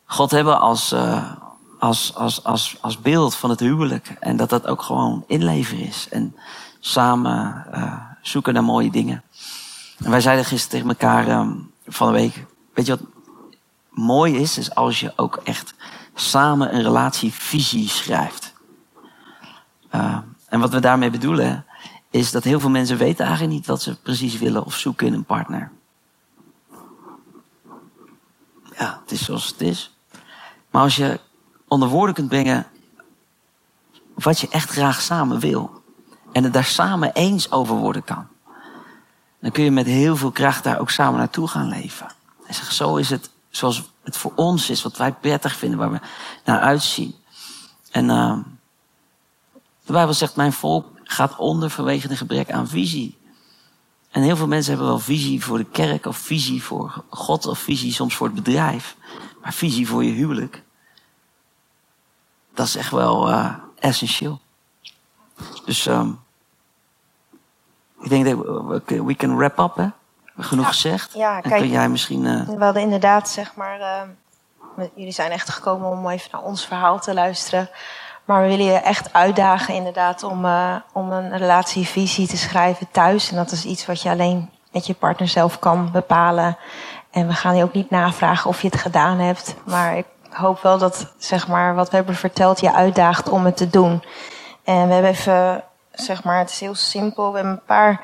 God 0.04 0.30
hebben 0.30 0.60
als, 0.60 0.92
uh, 0.92 1.32
als, 1.78 2.14
als, 2.14 2.44
als, 2.44 2.76
als 2.80 3.00
beeld 3.00 3.34
van 3.34 3.50
het 3.50 3.60
huwelijk. 3.60 4.16
En 4.20 4.36
dat 4.36 4.50
dat 4.50 4.66
ook 4.66 4.82
gewoon 4.82 5.24
inleven 5.26 5.78
is. 5.78 6.08
En 6.10 6.36
samen 6.80 7.66
uh, 7.74 7.94
zoeken 8.22 8.54
naar 8.54 8.64
mooie 8.64 8.90
dingen. 8.90 9.22
En 10.04 10.10
wij 10.10 10.20
zeiden 10.20 10.44
gisteren 10.44 10.70
tegen 10.70 10.88
elkaar 10.88 11.40
um, 11.40 11.70
van 11.86 12.06
de 12.06 12.12
week, 12.12 12.46
weet 12.74 12.86
je 12.86 12.96
wat 12.96 13.17
mooi 13.98 14.36
is, 14.36 14.58
is 14.58 14.74
als 14.74 15.00
je 15.00 15.12
ook 15.16 15.36
echt 15.44 15.74
samen 16.14 16.74
een 16.74 16.82
relatievisie 16.82 17.88
schrijft. 17.88 18.52
Uh, 19.94 20.18
en 20.48 20.60
wat 20.60 20.72
we 20.72 20.80
daarmee 20.80 21.10
bedoelen, 21.10 21.64
is 22.10 22.30
dat 22.30 22.44
heel 22.44 22.60
veel 22.60 22.70
mensen 22.70 22.96
weten 22.96 23.24
eigenlijk 23.24 23.54
niet 23.54 23.66
wat 23.66 23.82
ze 23.82 24.00
precies 24.00 24.38
willen 24.38 24.64
of 24.64 24.74
zoeken 24.74 25.06
in 25.06 25.12
een 25.12 25.24
partner. 25.24 25.70
Ja, 28.78 29.00
het 29.02 29.12
is 29.12 29.24
zoals 29.24 29.46
het 29.46 29.60
is. 29.60 29.96
Maar 30.70 30.82
als 30.82 30.96
je 30.96 31.20
onder 31.68 31.88
woorden 31.88 32.14
kunt 32.14 32.28
brengen 32.28 32.66
wat 34.14 34.40
je 34.40 34.48
echt 34.48 34.70
graag 34.70 35.00
samen 35.00 35.40
wil. 35.40 35.82
En 36.32 36.44
het 36.44 36.52
daar 36.52 36.64
samen 36.64 37.12
eens 37.12 37.50
over 37.50 37.76
worden 37.76 38.04
kan. 38.04 38.26
Dan 39.40 39.50
kun 39.50 39.64
je 39.64 39.70
met 39.70 39.86
heel 39.86 40.16
veel 40.16 40.30
kracht 40.30 40.64
daar 40.64 40.78
ook 40.78 40.90
samen 40.90 41.18
naartoe 41.18 41.48
gaan 41.48 41.68
leven. 41.68 42.06
En 42.46 42.54
zeg, 42.54 42.72
zo 42.72 42.96
is 42.96 43.10
het 43.10 43.30
zoals 43.50 43.90
het 44.02 44.16
voor 44.16 44.32
ons 44.34 44.70
is, 44.70 44.82
wat 44.82 44.96
wij 44.96 45.12
prettig 45.12 45.56
vinden, 45.56 45.78
waar 45.78 45.90
we 45.92 46.00
naar 46.44 46.60
uitzien. 46.60 47.14
En 47.90 48.04
uh, 48.04 48.38
de 49.84 49.92
Bijbel 49.92 50.14
zegt, 50.14 50.36
mijn 50.36 50.52
volk 50.52 50.86
gaat 51.04 51.36
onder 51.36 51.70
vanwege 51.70 52.10
een 52.10 52.16
gebrek 52.16 52.50
aan 52.50 52.68
visie. 52.68 53.18
En 54.10 54.22
heel 54.22 54.36
veel 54.36 54.46
mensen 54.46 54.72
hebben 54.72 54.90
wel 54.90 54.98
visie 54.98 55.44
voor 55.44 55.58
de 55.58 55.64
kerk, 55.64 56.06
of 56.06 56.16
visie 56.16 56.62
voor 56.62 57.04
God, 57.08 57.46
of 57.46 57.58
visie 57.58 57.92
soms 57.92 58.16
voor 58.16 58.26
het 58.26 58.36
bedrijf. 58.36 58.96
Maar 59.42 59.52
visie 59.52 59.88
voor 59.88 60.04
je 60.04 60.12
huwelijk, 60.12 60.62
dat 62.54 62.66
is 62.66 62.76
echt 62.76 62.90
wel 62.90 63.30
uh, 63.30 63.54
essentieel. 63.78 64.40
Dus 65.64 65.86
um, 65.86 66.20
ik 68.00 68.08
denk 68.08 68.24
dat 68.24 68.36
we, 68.86 69.04
we 69.04 69.14
can 69.14 69.36
wrap 69.36 69.58
up, 69.58 69.74
hè? 69.74 69.88
Genoeg 70.38 70.64
ja, 70.64 70.70
gezegd? 70.70 71.12
Ja, 71.14 71.40
kijk. 71.40 71.60
kun 71.60 71.68
jij 71.68 71.88
misschien... 71.88 72.24
Uh... 72.24 72.48
We 72.48 72.64
hadden 72.64 72.82
inderdaad, 72.82 73.28
zeg 73.28 73.54
maar... 73.54 73.80
Uh, 73.80 74.84
jullie 74.94 75.12
zijn 75.12 75.30
echt 75.30 75.48
gekomen 75.48 75.90
om 75.90 76.08
even 76.08 76.28
naar 76.32 76.42
ons 76.42 76.66
verhaal 76.66 77.00
te 77.00 77.14
luisteren. 77.14 77.70
Maar 78.24 78.42
we 78.42 78.48
willen 78.48 78.64
je 78.64 78.72
echt 78.72 79.12
uitdagen 79.12 79.74
inderdaad 79.74 80.22
om, 80.22 80.44
uh, 80.44 80.74
om 80.92 81.12
een 81.12 81.38
relatievisie 81.38 82.28
te 82.28 82.36
schrijven 82.36 82.88
thuis. 82.90 83.30
En 83.30 83.36
dat 83.36 83.50
is 83.50 83.64
iets 83.64 83.86
wat 83.86 84.02
je 84.02 84.10
alleen 84.10 84.50
met 84.72 84.86
je 84.86 84.94
partner 84.94 85.28
zelf 85.28 85.58
kan 85.58 85.90
bepalen. 85.92 86.56
En 87.10 87.26
we 87.26 87.32
gaan 87.32 87.56
je 87.56 87.62
ook 87.62 87.72
niet 87.72 87.90
navragen 87.90 88.50
of 88.50 88.62
je 88.62 88.68
het 88.68 88.80
gedaan 88.80 89.18
hebt. 89.18 89.54
Maar 89.64 89.96
ik 89.96 90.06
hoop 90.30 90.62
wel 90.62 90.78
dat 90.78 91.12
zeg 91.18 91.48
maar, 91.48 91.74
wat 91.74 91.90
we 91.90 91.96
hebben 91.96 92.14
verteld 92.14 92.60
je 92.60 92.72
uitdaagt 92.72 93.28
om 93.28 93.44
het 93.44 93.56
te 93.56 93.70
doen. 93.70 94.02
En 94.64 94.86
we 94.86 94.92
hebben 94.92 95.10
even, 95.10 95.64
zeg 95.92 96.24
maar, 96.24 96.38
het 96.38 96.50
is 96.50 96.60
heel 96.60 96.74
simpel. 96.74 97.28
We 97.30 97.34
hebben 97.34 97.52
een 97.52 97.64
paar 97.66 98.00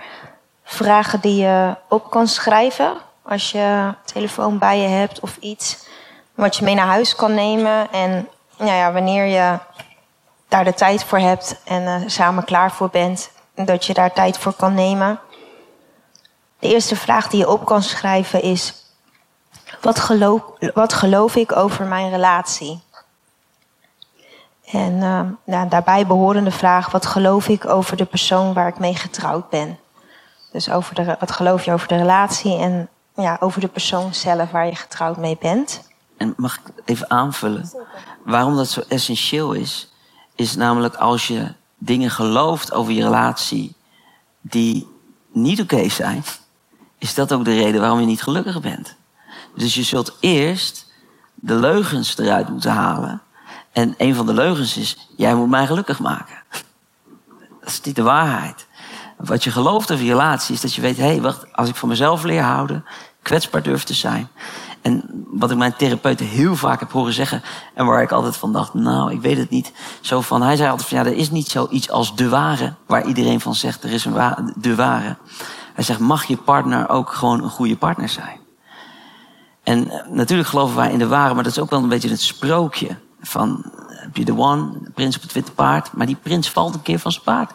vragen 0.65 1.21
die 1.21 1.37
je 1.37 1.77
op 1.89 2.11
kan 2.11 2.27
schrijven. 2.27 2.97
Als 3.23 3.51
je 3.51 3.95
telefoon 4.05 4.59
bij 4.59 4.79
je 4.79 4.89
hebt 4.89 5.21
of 5.21 5.37
iets. 5.37 5.87
Wat 6.35 6.57
je 6.57 6.65
mee 6.65 6.75
naar 6.75 6.87
huis 6.87 7.15
kan 7.15 7.35
nemen. 7.35 7.93
En 7.93 8.29
nou 8.59 8.71
ja, 8.71 8.93
wanneer 8.93 9.25
je 9.25 9.59
daar 10.49 10.65
de 10.65 10.75
tijd 10.75 11.05
voor 11.05 11.19
hebt 11.19 11.61
en 11.65 11.83
uh, 11.83 12.09
samen 12.09 12.45
klaar 12.45 12.73
voor 12.73 12.91
bent, 12.91 13.31
dat 13.55 13.85
je 13.85 13.95
daar 13.95 14.13
tijd 14.13 14.39
voor 14.39 14.53
kan 14.53 14.75
nemen. 14.75 15.21
De 16.59 16.69
eerste 16.69 16.97
vraag 16.97 17.29
die 17.29 17.41
je 17.41 17.51
op 17.51 17.65
kan 17.65 17.83
schrijven 17.83 18.43
is: 18.43 18.75
wat 19.81 20.01
geloof, 20.01 20.43
wat 20.75 20.93
geloof 20.93 21.37
ik 21.37 21.57
over 21.57 21.85
mijn 21.85 22.11
relatie? 22.11 22.83
En 24.71 24.93
uh, 24.93 25.21
nou, 25.45 25.69
daarbij 25.69 26.07
behorende 26.07 26.51
vraag: 26.51 26.91
wat 26.91 27.07
geloof 27.07 27.49
ik 27.49 27.67
over 27.69 27.97
de 27.97 28.05
persoon 28.05 28.53
waar 28.53 28.69
ik 28.69 28.79
mee 28.79 28.95
getrouwd 28.95 29.49
ben? 29.49 29.79
Dus 30.55 30.71
over 30.71 30.95
de, 30.95 31.17
wat 31.21 31.31
geloof 31.31 31.65
je 31.65 31.73
over 31.73 31.89
de 31.89 31.97
relatie 31.97 32.59
en 32.59 32.89
ja, 33.17 33.37
over 33.41 33.61
de 33.61 33.69
persoon 33.69 34.15
zelf 34.15 34.51
waar 34.51 34.67
je 34.67 34.75
getrouwd 34.75 35.17
mee 35.17 35.37
bent. 35.41 35.89
En 36.17 36.35
mag 36.37 36.57
ik 36.57 36.83
even 36.85 37.11
aanvullen? 37.11 37.71
Waarom 38.25 38.57
dat 38.57 38.69
zo 38.69 38.83
essentieel 38.89 39.53
is, 39.53 39.93
is 40.35 40.55
namelijk 40.57 40.95
als 40.95 41.27
je 41.27 41.53
dingen 41.79 42.11
gelooft 42.11 42.73
over 42.73 42.93
je 42.93 43.03
relatie 43.03 43.75
die 44.41 44.89
niet 45.33 45.61
oké 45.61 45.89
zijn, 45.89 46.25
is 46.99 47.15
dat 47.15 47.33
ook 47.33 47.45
de 47.45 47.55
reden 47.55 47.81
waarom 47.81 48.01
je 48.01 48.07
niet 48.07 48.23
gelukkig 48.23 48.61
bent. 48.61 48.97
Dus 49.55 49.75
je 49.75 49.83
zult 49.83 50.17
eerst 50.21 50.93
de 51.35 51.55
leugens 51.55 52.19
eruit 52.19 52.49
moeten 52.49 52.73
halen. 52.73 53.23
En 53.73 53.95
een 53.99 54.15
van 54.15 54.27
de 54.27 54.35
leugens 54.35 54.77
is, 54.77 55.09
jij 55.17 55.35
moet 55.35 55.49
mij 55.49 55.67
gelukkig 55.67 55.99
maken. 55.99 56.43
Dat 57.61 57.69
is 57.69 57.81
niet 57.81 57.97
de 57.97 58.03
waarheid. 58.03 58.67
Wat 59.17 59.45
je 59.45 59.51
gelooft 59.51 59.93
over 59.93 60.05
je 60.05 60.11
relatie 60.11 60.55
is 60.55 60.61
dat 60.61 60.75
je 60.75 60.81
weet, 60.81 60.97
hé, 60.97 61.05
hey, 61.05 61.21
wacht, 61.21 61.53
als 61.53 61.69
ik 61.69 61.75
van 61.75 61.89
mezelf 61.89 62.23
leer 62.23 62.43
houden, 62.43 62.85
kwetsbaar 63.23 63.63
durf 63.63 63.85
te 63.85 63.95
zijn. 63.95 64.29
En 64.83 65.25
wat 65.27 65.51
ik 65.51 65.57
mijn 65.57 65.77
therapeuten 65.77 66.27
heel 66.27 66.57
vaak 66.57 66.81
heb 66.81 66.93
horen 66.93 67.13
zeggen, 67.13 67.43
en 67.75 67.87
waar 67.87 68.03
ik 68.03 68.13
altijd 68.13 68.37
van 68.37 68.53
dacht, 68.53 68.75
nou, 68.75 69.13
ik 69.13 69.21
weet 69.21 69.37
het 69.37 69.51
niet. 69.51 69.73
Zo 70.01 70.21
van, 70.21 70.43
hij 70.43 70.57
zei 70.57 70.71
altijd 70.71 70.89
van, 70.89 70.99
ja, 70.99 71.05
er 71.05 71.17
is 71.17 71.31
niet 71.31 71.49
zoiets 71.49 71.91
als 71.91 72.17
de 72.17 72.29
ware, 72.29 72.75
waar 72.87 73.07
iedereen 73.07 73.41
van 73.41 73.55
zegt, 73.55 73.85
er 73.85 73.93
is 73.93 74.05
een 74.05 74.53
de 74.57 74.75
ware. 74.75 75.17
Hij 75.75 75.85
zegt, 75.85 76.01
mag 76.01 76.25
je 76.25 76.37
partner 76.37 76.89
ook 76.89 77.13
gewoon 77.13 77.43
een 77.43 77.51
goede 77.51 77.77
partner 77.77 78.09
zijn? 78.09 78.39
En 79.63 79.91
eh, 79.91 80.11
natuurlijk 80.11 80.49
geloven 80.49 80.77
wij 80.77 80.93
in 80.93 80.99
de 80.99 81.07
ware, 81.07 81.35
maar 81.35 81.43
dat 81.43 81.53
is 81.53 81.59
ook 81.59 81.71
wel 81.71 81.83
een 81.83 81.89
beetje 81.89 82.09
het 82.09 82.21
sprookje 82.21 82.97
van, 83.21 83.65
heb 83.87 84.17
je 84.17 84.25
de 84.25 84.37
one, 84.37 84.73
prins 84.95 85.17
op 85.17 85.23
het 85.23 85.33
witte 85.33 85.53
paard, 85.53 85.93
maar 85.93 86.07
die 86.07 86.17
prins 86.23 86.51
valt 86.51 86.75
een 86.75 86.83
keer 86.83 86.99
van 86.99 87.13
zijn 87.13 87.25
paard. 87.25 87.53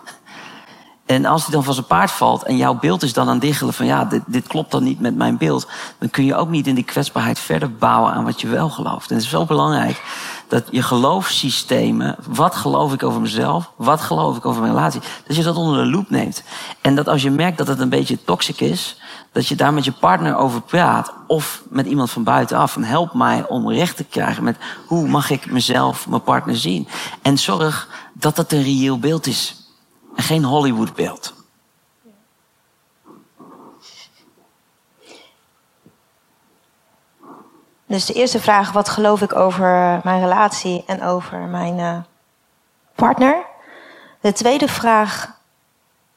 En 1.09 1.25
als 1.25 1.43
hij 1.43 1.51
dan 1.51 1.63
van 1.63 1.73
zijn 1.73 1.85
paard 1.85 2.11
valt 2.11 2.43
en 2.43 2.57
jouw 2.57 2.73
beeld 2.73 3.03
is 3.03 3.13
dan 3.13 3.29
aan 3.29 3.39
diggelen 3.39 3.73
van 3.73 3.85
ja, 3.85 4.05
dit, 4.05 4.21
dit 4.25 4.47
klopt 4.47 4.71
dan 4.71 4.83
niet 4.83 4.99
met 4.99 5.15
mijn 5.15 5.37
beeld, 5.37 5.67
dan 5.99 6.09
kun 6.09 6.25
je 6.25 6.35
ook 6.35 6.49
niet 6.49 6.67
in 6.67 6.75
die 6.75 6.83
kwetsbaarheid 6.83 7.39
verder 7.39 7.75
bouwen 7.75 8.13
aan 8.13 8.23
wat 8.25 8.41
je 8.41 8.47
wel 8.47 8.69
gelooft. 8.69 9.09
En 9.09 9.15
het 9.15 9.23
is 9.23 9.29
zo 9.29 9.45
belangrijk 9.45 10.01
dat 10.47 10.63
je 10.71 10.81
geloofssystemen, 10.81 12.15
wat 12.27 12.55
geloof 12.55 12.93
ik 12.93 13.03
over 13.03 13.21
mezelf, 13.21 13.71
wat 13.75 14.01
geloof 14.01 14.37
ik 14.37 14.45
over 14.45 14.61
mijn 14.61 14.73
relatie, 14.73 15.01
dat 15.27 15.35
je 15.35 15.43
dat 15.43 15.55
onder 15.55 15.83
de 15.83 15.89
loep 15.89 16.09
neemt. 16.09 16.43
En 16.81 16.95
dat 16.95 17.07
als 17.07 17.21
je 17.21 17.31
merkt 17.31 17.57
dat 17.57 17.67
het 17.67 17.79
een 17.79 17.89
beetje 17.89 18.23
toxic 18.23 18.59
is, 18.59 18.97
dat 19.31 19.47
je 19.47 19.55
daar 19.55 19.73
met 19.73 19.85
je 19.85 19.91
partner 19.91 20.35
over 20.35 20.61
praat 20.61 21.13
of 21.27 21.63
met 21.69 21.85
iemand 21.85 22.11
van 22.11 22.23
buitenaf. 22.23 22.75
En 22.75 22.83
help 22.83 23.13
mij 23.13 23.47
om 23.47 23.71
recht 23.71 23.97
te 23.97 24.03
krijgen 24.03 24.43
met 24.43 24.57
hoe 24.87 25.07
mag 25.07 25.29
ik 25.29 25.51
mezelf, 25.51 26.07
mijn 26.07 26.23
partner 26.23 26.57
zien. 26.57 26.87
En 27.21 27.37
zorg 27.37 27.87
dat 28.13 28.35
dat 28.35 28.51
een 28.51 28.63
reëel 28.63 28.99
beeld 28.99 29.27
is 29.27 29.58
en 30.19 30.25
geen 30.25 30.43
Hollywoodbeeld. 30.43 31.33
Dus 37.85 38.05
de 38.05 38.13
eerste 38.13 38.39
vraag, 38.39 38.71
wat 38.71 38.89
geloof 38.89 39.21
ik 39.21 39.35
over 39.35 39.99
mijn 40.03 40.19
relatie 40.19 40.83
en 40.87 41.03
over 41.03 41.39
mijn 41.39 41.77
uh, 41.77 41.97
partner? 42.95 43.45
De 44.19 44.31
tweede 44.31 44.67
vraag, 44.67 45.37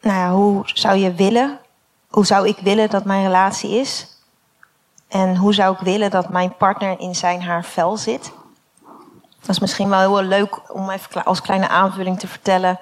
nou 0.00 0.16
ja, 0.16 0.30
hoe 0.30 0.62
zou 0.64 0.97
je 0.97 1.12
willen, 1.12 1.61
hoe 2.09 2.26
zou 2.26 2.49
ik 2.49 2.59
willen 2.59 2.90
dat 2.90 3.04
mijn 3.04 3.23
relatie 3.23 3.71
is? 3.71 4.18
En 5.09 5.37
hoe 5.37 5.54
zou 5.54 5.75
ik 5.75 5.80
willen 5.80 6.11
dat 6.11 6.28
mijn 6.28 6.56
partner 6.56 7.00
in 7.00 7.14
zijn 7.14 7.42
haar 7.42 7.64
vel 7.64 7.97
zit? 7.97 8.32
Dat 9.42 9.50
is 9.50 9.58
misschien 9.58 9.88
wel 9.88 9.99
heel 9.99 10.22
leuk 10.22 10.72
om 10.72 10.90
even 10.90 11.25
als 11.25 11.40
kleine 11.40 11.68
aanvulling 11.68 12.18
te 12.18 12.26
vertellen. 12.26 12.80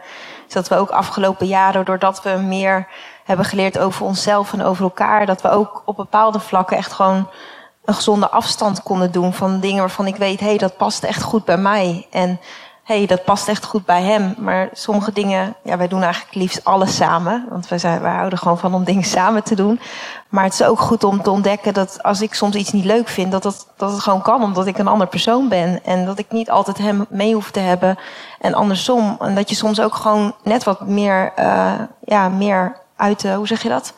Is 0.49 0.53
dat 0.53 0.69
we 0.69 0.77
ook 0.77 0.91
afgelopen 0.91 1.47
jaren, 1.47 1.85
doordat 1.85 2.23
we 2.23 2.31
meer 2.31 2.89
hebben 3.25 3.47
geleerd 3.47 3.79
over 3.79 4.05
onszelf 4.05 4.53
en 4.53 4.63
over 4.63 4.85
elkaar, 4.85 5.27
dat 5.27 5.43
we 5.43 5.51
ook 5.51 5.83
op 5.85 5.97
bepaalde 5.97 6.41
vlakken 6.41 6.77
echt 6.77 6.93
gewoon 6.93 7.29
een 7.85 7.95
gezonde 7.95 8.31
afstand 8.31 8.83
konden 8.83 9.13
doen 9.13 9.33
van 9.33 9.61
dingen 9.61 9.79
waarvan 9.79 10.07
ik 10.07 10.17
weet, 10.17 10.41
hé, 10.41 10.47
hey, 10.47 10.59
dat 10.59 10.77
past 10.77 11.05
echt 11.05 11.23
goed 11.23 11.45
bij 11.45 11.57
mij. 11.57 12.07
En 12.11 12.41
hey, 12.91 13.07
dat 13.07 13.25
past 13.25 13.49
echt 13.49 13.65
goed 13.65 13.85
bij 13.85 14.03
hem. 14.03 14.35
Maar 14.39 14.69
sommige 14.73 15.13
dingen, 15.13 15.55
ja, 15.63 15.77
wij 15.77 15.89
doen 15.89 16.03
eigenlijk 16.03 16.35
liefst 16.35 16.65
alles 16.65 16.97
samen. 16.97 17.47
Want 17.51 17.69
wij, 17.69 17.79
zijn, 17.79 18.01
wij 18.01 18.15
houden 18.15 18.39
gewoon 18.39 18.59
van 18.59 18.75
om 18.75 18.85
dingen 18.85 19.05
samen 19.05 19.43
te 19.43 19.55
doen. 19.55 19.81
Maar 20.29 20.45
het 20.45 20.53
is 20.53 20.63
ook 20.63 20.81
goed 20.81 21.05
om 21.05 21.23
te 21.23 21.31
ontdekken 21.31 21.75
dat 21.75 22.03
als 22.03 22.21
ik 22.21 22.35
soms 22.35 22.55
iets 22.55 22.73
niet 22.73 22.85
leuk 22.85 23.09
vind, 23.09 23.33
dat, 23.33 23.43
dat, 23.43 23.67
dat 23.77 23.93
het 23.93 24.01
gewoon 24.01 24.23
kan, 24.23 24.43
omdat 24.43 24.67
ik 24.67 24.79
een 24.79 24.89
ander 24.89 25.07
persoon 25.07 25.49
ben. 25.49 25.85
En 25.85 26.05
dat 26.05 26.19
ik 26.19 26.27
niet 26.31 26.51
altijd 26.51 26.79
hem 26.79 27.07
mee 27.09 27.35
hoef 27.35 27.51
te 27.51 27.61
hebben. 27.61 27.99
En 28.41 28.55
andersom. 28.55 29.17
En 29.21 29.35
dat 29.35 29.49
je 29.49 29.55
soms 29.55 29.81
ook 29.81 29.95
gewoon 29.95 30.35
net 30.43 30.65
wat 30.65 30.87
meer, 30.87 31.33
uh, 31.39 31.73
ja, 32.05 32.29
meer 32.29 32.77
uit 32.97 33.23
hoe 33.23 33.47
zeg 33.47 33.63
je 33.63 33.69
dat? 33.69 33.95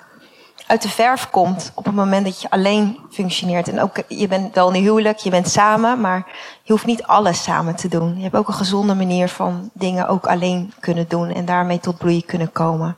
Uit 0.66 0.83
de 0.83 0.88
verf 0.88 1.31
komt 1.31 1.73
op 1.75 1.85
het 1.85 1.95
moment 1.95 2.25
dat 2.25 2.42
je 2.42 2.50
alleen 2.50 2.99
functioneert. 3.11 3.69
En 3.69 3.81
ook, 3.81 3.97
je 4.09 4.28
bent 4.28 4.54
wel 4.54 4.75
een 4.75 4.83
huwelijk, 4.83 5.19
je 5.19 5.31
bent 5.31 5.49
samen, 5.49 6.00
maar 6.00 6.26
je 6.62 6.73
hoeft 6.73 6.87
niet 6.87 7.02
alles 7.02 7.42
samen 7.42 7.76
te 7.76 7.88
doen. 7.88 8.16
Je 8.16 8.23
hebt 8.23 8.37
ook 8.37 8.49
een 8.49 8.54
gezonde 8.54 8.95
manier 8.95 9.28
van 9.28 9.71
dingen 9.73 10.09
ook 10.09 10.26
alleen 10.26 10.73
kunnen 10.81 11.09
doen 11.09 11.31
en 11.31 11.45
daarmee 11.45 11.81
tot 11.81 11.99
bloei 11.99 12.25
kunnen 12.25 12.52
komen. 12.52 12.97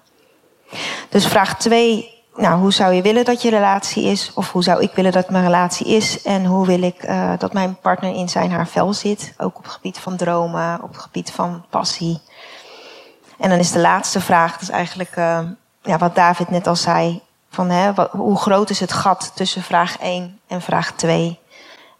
Dus 1.09 1.26
vraag 1.26 1.59
2, 1.59 2.14
nou, 2.37 2.61
hoe 2.61 2.73
zou 2.73 2.94
je 2.94 3.02
willen 3.02 3.25
dat 3.25 3.42
je 3.42 3.50
relatie 3.50 4.04
is? 4.04 4.33
Of 4.35 4.52
hoe 4.52 4.62
zou 4.62 4.83
ik 4.83 4.92
willen 4.94 5.12
dat 5.12 5.30
mijn 5.30 5.44
relatie 5.44 5.87
is? 5.87 6.23
En 6.23 6.44
hoe 6.44 6.66
wil 6.66 6.83
ik 6.83 7.09
uh, 7.09 7.33
dat 7.38 7.52
mijn 7.52 7.76
partner 7.76 8.14
in 8.14 8.28
zijn 8.28 8.50
haar 8.50 8.68
vel 8.68 8.92
zit? 8.92 9.35
Ook 9.38 9.56
op 9.59 9.62
het 9.62 9.73
gebied 9.73 9.99
van 9.99 10.16
dromen, 10.16 10.83
op 10.83 10.88
het 10.88 11.02
gebied 11.02 11.30
van 11.30 11.64
passie. 11.71 12.21
En 13.38 13.50
dan 13.50 13.59
is 13.59 13.73
de 13.73 13.80
laatste 13.80 14.21
vraag, 14.21 14.52
dat 14.52 14.62
is 14.62 14.68
eigenlijk 14.68 15.16
uh, 15.16 15.38
ja, 15.83 15.99
wat 15.99 16.14
David 16.14 16.50
net 16.50 16.66
al 16.66 16.76
zei. 16.76 17.23
Van, 17.54 17.70
hè, 17.70 17.94
wat, 17.94 18.11
hoe 18.11 18.37
groot 18.37 18.70
is 18.70 18.80
het 18.80 18.92
gat 18.92 19.32
tussen 19.34 19.62
vraag 19.62 19.99
1 19.99 20.40
en 20.46 20.61
vraag 20.61 20.92
2? 20.92 21.40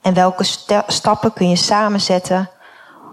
En 0.01 0.15
welke 0.15 0.45
stappen 0.87 1.33
kun 1.33 1.49
je 1.49 1.57
samen 1.57 2.01
zetten 2.01 2.51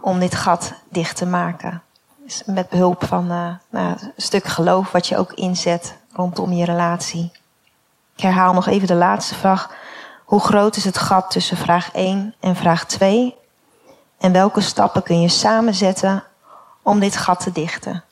om 0.01 0.19
dit 0.19 0.35
gat 0.35 0.73
dicht 0.89 1.15
te 1.15 1.25
maken? 1.25 1.81
Dus 2.23 2.43
met 2.45 2.69
behulp 2.69 3.05
van 3.05 3.23
uh, 3.31 3.47
nou, 3.69 3.87
een 4.01 4.13
stuk 4.17 4.45
geloof 4.45 4.91
wat 4.91 5.07
je 5.07 5.17
ook 5.17 5.33
inzet 5.33 5.97
rondom 6.13 6.51
je 6.51 6.65
relatie. 6.65 7.31
Ik 8.15 8.23
herhaal 8.23 8.53
nog 8.53 8.67
even 8.67 8.87
de 8.87 8.93
laatste 8.93 9.35
vraag. 9.35 9.75
Hoe 10.25 10.39
groot 10.39 10.75
is 10.75 10.85
het 10.85 10.97
gat 10.97 11.31
tussen 11.31 11.57
vraag 11.57 11.91
1 11.91 12.35
en 12.39 12.55
vraag 12.55 12.85
2? 12.85 13.35
En 14.17 14.31
welke 14.31 14.61
stappen 14.61 15.03
kun 15.03 15.21
je 15.21 15.29
samen 15.29 15.73
zetten 15.73 16.23
om 16.81 16.99
dit 16.99 17.17
gat 17.17 17.39
te 17.39 17.51
dichten? 17.51 18.03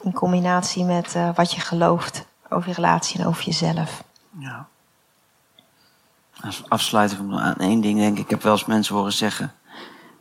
In 0.00 0.12
combinatie 0.12 0.84
met 0.84 1.14
uh, 1.16 1.28
wat 1.34 1.52
je 1.52 1.60
gelooft 1.60 2.30
over 2.52 2.68
je 2.68 2.74
relatie 2.74 3.20
en 3.20 3.26
over 3.26 3.44
jezelf. 3.44 4.04
Ja. 4.38 4.68
Als 6.40 6.62
afsluiting 6.68 7.40
aan 7.40 7.56
één 7.56 7.80
ding 7.80 7.98
denk 7.98 8.16
ik. 8.16 8.24
Ik 8.24 8.30
heb 8.30 8.42
wel 8.42 8.52
eens 8.52 8.64
mensen 8.64 8.94
horen 8.94 9.12
zeggen: 9.12 9.54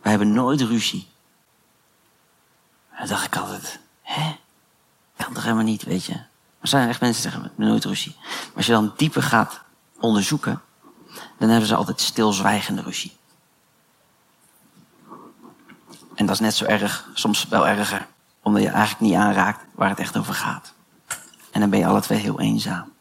wij 0.02 0.12
hebben 0.12 0.34
nooit 0.34 0.62
ruzie. 0.62 1.08
dan 2.98 3.08
dacht 3.08 3.26
ik 3.26 3.36
altijd: 3.36 3.80
hè? 4.02 4.36
Kan 5.18 5.34
toch 5.34 5.44
helemaal 5.44 5.64
niet, 5.64 5.84
weet 5.84 6.06
je? 6.06 6.14
Er 6.60 6.68
zijn 6.68 6.90
echt 6.90 7.02
mensen 7.02 7.22
die 7.22 7.32
zeggen: 7.32 7.52
nooit 7.56 7.86
ruzie. 7.86 8.16
Maar 8.20 8.56
als 8.56 8.66
je 8.66 8.72
dan 8.72 8.94
dieper 8.98 9.24
gaat 9.24 9.62
onderzoeken, 10.00 10.62
dan 11.38 11.50
hebben 11.50 11.68
ze 11.68 11.76
altijd 11.76 12.02
stilzwijgende 12.02 12.82
ruzie. 12.82 13.20
En 16.16 16.26
dat 16.26 16.36
is 16.36 16.42
net 16.42 16.56
zo 16.56 16.66
erg, 16.66 17.10
soms 17.14 17.48
wel 17.48 17.68
erger, 17.68 18.08
omdat 18.42 18.62
je 18.62 18.70
eigenlijk 18.70 19.00
niet 19.00 19.14
aanraakt 19.14 19.66
waar 19.72 19.90
het 19.90 20.00
echt 20.00 20.18
over 20.18 20.34
gaat. 20.34 20.74
En 21.52 21.60
dan 21.60 21.70
ben 21.70 21.80
je 21.80 21.86
alle 21.86 22.02
twee 22.02 22.20
heel 22.20 22.40
eenzaam. 22.40 22.92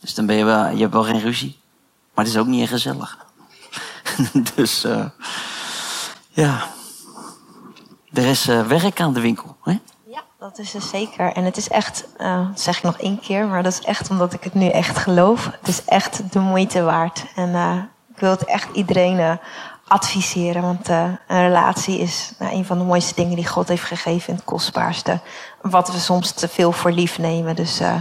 Dus 0.00 0.14
dan 0.14 0.26
ben 0.26 0.36
je 0.36 0.44
wel, 0.44 0.68
je 0.68 0.80
hebt 0.80 0.92
wel 0.92 1.04
geen 1.04 1.20
ruzie. 1.20 1.58
Maar 2.14 2.24
het 2.24 2.34
is 2.34 2.40
ook 2.40 2.46
niet 2.46 2.60
echt 2.60 2.70
gezellig. 2.70 3.26
dus 4.54 4.84
uh, 4.84 5.04
ja, 6.28 6.66
er 8.12 8.24
is 8.24 8.48
uh, 8.48 8.66
werk 8.66 9.00
aan 9.00 9.12
de 9.12 9.20
winkel. 9.20 9.56
Hè? 9.62 9.78
Ja, 10.06 10.22
dat 10.38 10.58
is 10.58 10.74
er 10.74 10.82
zeker. 10.82 11.32
En 11.32 11.44
het 11.44 11.56
is 11.56 11.68
echt, 11.68 12.04
uh, 12.18 12.48
dat 12.48 12.60
zeg 12.60 12.76
ik 12.76 12.82
nog 12.82 12.98
één 12.98 13.20
keer, 13.20 13.46
maar 13.46 13.62
dat 13.62 13.72
is 13.72 13.80
echt 13.80 14.10
omdat 14.10 14.32
ik 14.32 14.44
het 14.44 14.54
nu 14.54 14.68
echt 14.68 14.98
geloof. 14.98 15.44
Het 15.44 15.68
is 15.68 15.84
echt 15.84 16.32
de 16.32 16.38
moeite 16.38 16.82
waard. 16.82 17.24
En 17.34 17.54
ik 18.14 18.18
wil 18.18 18.30
het 18.30 18.44
echt 18.44 18.68
iedereen 18.72 19.38
adviseren. 19.88 20.62
Want 20.62 20.88
uh, 20.88 21.04
een 21.26 21.42
relatie 21.42 21.98
is 21.98 22.32
nou, 22.38 22.52
een 22.54 22.64
van 22.64 22.78
de 22.78 22.84
mooiste 22.84 23.14
dingen 23.14 23.36
die 23.36 23.46
God 23.46 23.68
heeft 23.68 23.82
gegeven. 23.82 24.28
En 24.28 24.34
het 24.34 24.44
kostbaarste. 24.44 25.20
Wat 25.62 25.92
we 25.92 25.98
soms 25.98 26.32
te 26.32 26.48
veel 26.48 26.72
voor 26.72 26.92
lief 26.92 27.18
nemen. 27.18 27.56
Dus 27.56 27.80
uh, 27.80 27.94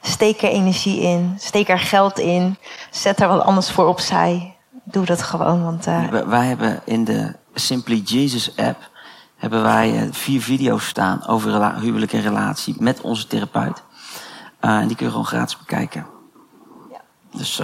steek 0.00 0.42
er 0.42 0.48
energie 0.48 1.00
in. 1.00 1.34
Steek 1.38 1.68
er 1.68 1.78
geld 1.78 2.18
in. 2.18 2.58
Zet 2.90 3.20
er 3.20 3.28
wat 3.28 3.42
anders 3.42 3.70
voor 3.70 3.86
opzij. 3.86 4.56
Doe 4.84 5.04
dat 5.04 5.22
gewoon. 5.22 5.64
Want, 5.64 5.86
uh... 5.86 6.08
wij 6.08 6.46
hebben 6.46 6.80
in 6.84 7.04
de 7.04 7.34
Simply 7.54 7.96
Jesus 8.04 8.56
app 8.56 8.90
hebben 9.36 9.62
wij 9.62 10.08
vier 10.12 10.42
video's 10.42 10.86
staan 10.86 11.26
over 11.26 11.80
huwelijk 11.80 12.12
en 12.12 12.22
relatie 12.22 12.74
met 12.78 13.00
onze 13.00 13.26
therapeut. 13.26 13.82
en 14.60 14.86
die 14.86 14.96
kun 14.96 15.04
je 15.06 15.10
gewoon 15.10 15.26
gratis 15.26 15.58
bekijken. 15.58 16.06
Ja. 16.90 17.00
Dus 17.32 17.62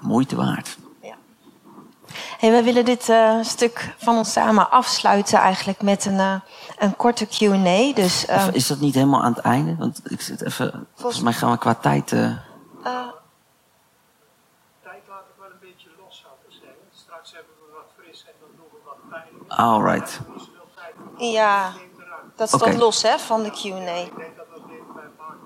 moeite 0.00 0.36
waard. 0.36 0.78
Hey, 2.42 2.50
wij 2.50 2.64
willen 2.64 2.84
dit 2.84 3.08
uh, 3.08 3.42
stuk 3.42 3.94
van 3.98 4.16
ons 4.16 4.32
samen 4.32 4.70
afsluiten 4.70 5.38
eigenlijk 5.38 5.82
met 5.82 6.04
een, 6.04 6.14
uh, 6.14 6.34
een 6.78 6.96
korte 6.96 7.26
Q&A. 7.26 7.92
Dus, 7.92 8.28
uh, 8.28 8.46
is 8.52 8.66
dat 8.66 8.80
niet 8.80 8.94
helemaal 8.94 9.22
aan 9.22 9.32
het 9.32 9.44
einde? 9.44 9.76
Want 9.76 10.00
ik 10.04 10.20
zit 10.20 10.42
even... 10.42 10.86
Volgens 10.94 11.22
mij 11.22 11.32
gaan 11.32 11.50
we 11.50 11.58
qua 11.58 11.74
tijd... 11.74 12.08
Tijd 12.08 12.38
laat 12.82 13.14
ik 15.28 15.34
wel 15.38 15.50
een 15.50 15.56
beetje 15.60 15.88
los, 15.98 16.22
zou 16.22 16.34
ik 16.48 16.54
zeggen. 16.60 16.78
Straks 16.94 17.32
hebben 17.32 17.52
we 17.58 17.64
wat 17.74 17.86
fris 17.98 18.24
en 18.26 18.32
dan 18.40 18.48
doen 18.56 18.66
we 18.72 18.78
wat 18.84 18.98
pijn. 19.10 19.28
Alright. 19.48 20.20
Ja, 21.16 21.72
dat 22.36 22.48
staat 22.48 22.62
okay. 22.62 22.76
los 22.76 23.02
hè, 23.02 23.18
van 23.18 23.42
de 23.42 23.50
Q&A. 23.50 23.76
Ik 23.76 24.16
denk 24.16 24.36
dat 24.36 24.46
dat 24.54 24.68
dit 24.68 24.94
bij 24.94 25.08
Mark 25.18 25.38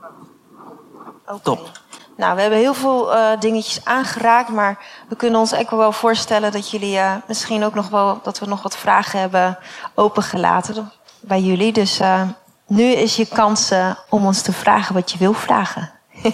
Top. 1.43 1.71
Nou, 2.17 2.35
we 2.35 2.41
hebben 2.41 2.59
heel 2.59 2.75
veel 2.75 3.15
uh, 3.15 3.41
dingetjes 3.41 3.85
aangeraakt, 3.85 4.49
maar 4.49 4.79
we 5.09 5.17
kunnen 5.17 5.41
ons 5.41 5.55
ook 5.55 5.71
wel 5.71 5.93
voorstellen 5.93 6.53
dat 6.53 6.71
jullie 6.71 6.97
uh, 6.97 7.15
misschien 7.27 7.65
ook 7.65 7.75
nog 7.75 7.89
wel 7.89 8.21
dat 8.23 8.39
we 8.39 8.47
nog 8.47 8.63
wat 8.63 8.77
vragen 8.77 9.21
hebben 9.21 9.59
opengelaten 9.95 10.93
bij 11.21 11.41
jullie. 11.41 11.73
Dus 11.73 12.01
uh, 12.01 12.23
nu 12.67 12.85
is 12.85 13.17
je 13.17 13.27
kans 13.27 13.73
om 14.09 14.27
ons 14.27 14.43
te 14.43 14.53
vragen 14.53 14.95
wat 14.95 15.13
je 15.13 15.19
wil 15.19 15.33
vragen. 15.33 15.91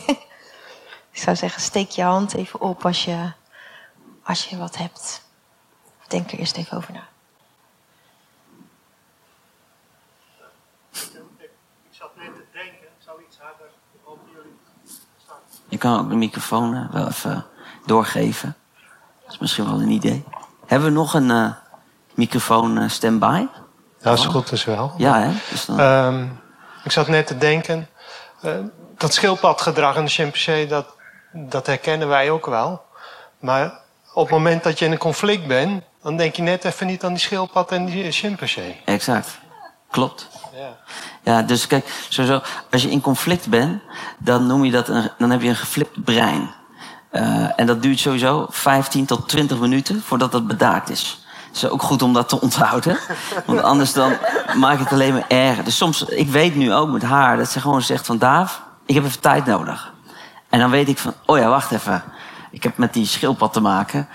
Ik 1.13 1.19
zou 1.19 1.37
zeggen, 1.37 1.63
steek 1.63 1.91
je 1.91 2.03
hand 2.03 2.35
even 2.35 2.61
op 2.61 2.85
als 2.85 3.05
je, 3.05 3.33
als 4.25 4.45
je 4.45 4.57
wat 4.57 4.77
hebt. 4.77 5.23
Denk 6.09 6.33
er 6.33 6.39
eerst 6.39 6.57
even 6.57 6.77
over 6.77 6.93
na. 6.93 7.12
Kan 15.83 15.99
ook 15.99 16.09
de 16.09 16.17
microfoon 16.17 16.75
uh, 16.75 16.93
wel 16.93 17.09
even 17.09 17.45
doorgeven. 17.87 18.57
Dat 19.23 19.33
is 19.33 19.39
misschien 19.39 19.65
wel 19.65 19.81
een 19.81 19.91
idee. 19.91 20.25
Hebben 20.67 20.89
we 20.89 20.95
nog 20.95 21.15
een 21.15 21.29
uh, 21.29 21.51
microfoon 22.15 22.79
uh, 22.79 22.89
stand-by? 22.89 23.47
Ja, 24.01 24.11
het 24.11 24.25
goed 24.25 24.53
is 24.53 24.65
wel. 24.65 24.93
Ja, 24.97 25.21
hè? 25.21 25.31
Dus 25.51 25.65
dan... 25.65 25.81
um, 25.81 26.41
ik 26.85 26.93
zat 26.93 27.09
net 27.09 27.27
te 27.27 27.39
denken. 27.39 27.89
dat 28.97 29.15
schildpadgedrag 29.15 29.97
in 29.97 30.05
de 30.05 30.11
chimpansee, 30.11 30.67
dat, 30.67 30.97
dat 31.33 31.67
herkennen 31.67 32.09
wij 32.09 32.31
ook 32.31 32.47
wel. 32.47 32.83
Maar 33.39 33.81
op 34.15 34.23
het 34.23 34.33
moment 34.33 34.63
dat 34.63 34.79
je 34.79 34.85
in 34.85 34.93
een 34.93 34.99
conflict 34.99 35.47
bent, 35.47 35.83
dan 36.03 36.17
denk 36.17 36.35
je 36.35 36.43
net 36.43 36.65
even 36.65 36.87
niet 36.87 37.05
aan 37.05 37.13
die 37.13 37.23
schildpad 37.23 37.73
en 37.73 37.85
die 37.85 38.13
chimpansee. 38.13 38.81
Exact. 38.85 39.39
Klopt. 39.93 40.29
Ja. 40.55 40.77
ja, 41.23 41.43
dus 41.43 41.67
kijk, 41.67 42.07
sowieso, 42.09 42.41
als 42.71 42.83
je 42.83 42.91
in 42.91 43.01
conflict 43.01 43.49
bent, 43.49 43.83
dan 44.19 44.47
noem 44.47 44.65
je 44.65 44.71
dat 44.71 44.89
een, 44.89 45.11
dan 45.19 45.31
heb 45.31 45.43
je 45.43 45.49
een 45.49 45.57
geflipt 45.57 46.05
brein. 46.05 46.51
Uh, 47.13 47.61
en 47.61 47.67
dat 47.67 47.83
duurt 47.83 47.99
sowieso 47.99 48.47
15 48.51 49.07
tot 49.07 49.29
20 49.29 49.59
minuten 49.59 50.03
voordat 50.03 50.33
dat 50.33 50.47
bedaakt 50.47 50.91
is. 50.91 51.25
Het 51.47 51.57
is 51.57 51.69
ook 51.69 51.83
goed 51.83 52.03
om 52.03 52.13
dat 52.13 52.29
te 52.29 52.41
onthouden. 52.41 52.99
Want 53.47 53.63
anders 53.63 53.93
dan 53.93 54.13
maak 54.57 54.77
je 54.77 54.85
het 54.85 54.93
alleen 54.93 55.13
maar 55.13 55.29
erger. 55.29 55.65
Dus 55.65 55.77
soms, 55.77 56.03
ik 56.03 56.29
weet 56.29 56.55
nu 56.55 56.73
ook 56.73 56.89
met 56.89 57.03
haar 57.03 57.37
dat 57.37 57.51
ze 57.51 57.61
gewoon 57.61 57.83
zegt 57.83 58.07
van 58.07 58.19
Daaf, 58.19 58.63
ik 58.87 58.95
heb 58.95 59.05
even 59.05 59.21
tijd 59.21 59.47
nodig. 59.47 59.93
En 60.49 60.59
dan 60.59 60.71
weet 60.71 60.89
ik 60.89 60.99
van, 60.99 61.15
oh 61.27 61.39
ja, 61.39 61.49
wacht 61.49 61.73
even. 61.73 62.03
Ik 62.51 62.63
heb 62.63 62.77
met 62.77 62.93
die 62.93 63.07
schildpad 63.07 63.53
te 63.53 63.61
maken. 63.61 64.09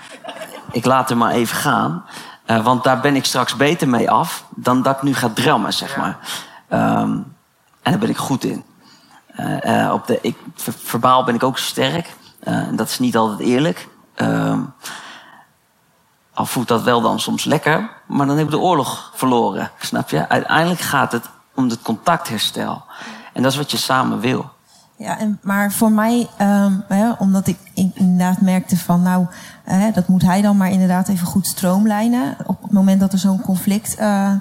Ik 0.72 0.84
laat 0.84 1.08
hem 1.08 1.18
maar 1.18 1.32
even 1.32 1.56
gaan. 1.56 2.04
Uh, 2.50 2.64
want 2.64 2.84
daar 2.84 3.00
ben 3.00 3.16
ik 3.16 3.24
straks 3.24 3.56
beter 3.56 3.88
mee 3.88 4.10
af 4.10 4.44
dan 4.50 4.82
dat 4.82 4.96
ik 4.96 5.02
nu 5.02 5.14
ga 5.14 5.28
drammen, 5.28 5.72
zeg 5.72 5.96
maar. 5.96 6.18
Um, 6.72 7.36
En 7.82 7.90
daar 7.94 7.98
ben 7.98 8.08
ik 8.08 8.16
goed 8.16 8.44
in. 8.44 8.64
Eh, 9.26 9.84
eh, 9.84 9.92
op 9.92 10.06
de, 10.06 10.18
ik, 10.22 10.36
ver- 10.54 10.72
verbaal 10.82 11.24
ben 11.24 11.34
ik 11.34 11.42
ook 11.42 11.58
sterk. 11.58 12.14
Eh, 12.40 12.62
dat 12.72 12.88
is 12.88 12.98
niet 12.98 13.16
altijd 13.16 13.40
eerlijk. 13.40 13.88
Ehm, 14.14 14.60
al 16.34 16.46
voelt 16.46 16.68
dat 16.68 16.82
wel 16.82 17.00
dan 17.00 17.20
soms 17.20 17.44
lekker. 17.44 17.90
Maar 18.06 18.26
dan 18.26 18.36
heb 18.36 18.44
ik 18.44 18.50
de 18.50 18.58
oorlog 18.58 19.12
verloren. 19.14 19.70
Snap 19.78 20.10
je? 20.10 20.28
Uiteindelijk 20.28 20.80
gaat 20.80 21.12
het 21.12 21.24
om 21.54 21.68
het 21.68 21.82
contactherstel. 21.82 22.84
En 23.32 23.42
dat 23.42 23.52
is 23.52 23.58
wat 23.58 23.70
je 23.70 23.76
samen 23.76 24.20
wil. 24.20 24.50
Ja, 24.98 25.18
en, 25.18 25.38
maar 25.42 25.72
voor 25.72 25.92
mij, 25.92 26.26
ehm, 26.36 26.72
hè, 26.88 27.12
omdat 27.18 27.46
ik 27.46 27.56
in- 27.74 27.92
inderdaad 27.94 28.40
merkte 28.40 28.76
van, 28.76 29.02
nou, 29.02 29.26
hè, 29.64 29.90
dat 29.90 30.08
moet 30.08 30.22
hij 30.22 30.42
dan 30.42 30.56
maar 30.56 30.70
inderdaad 30.70 31.08
even 31.08 31.26
goed 31.26 31.46
stroomlijnen. 31.46 32.36
Op 32.46 32.62
het 32.62 32.72
moment 32.72 33.00
dat 33.00 33.12
er 33.12 33.18
zo'n 33.18 33.40
conflict 33.40 33.94
eh, 33.94 34.32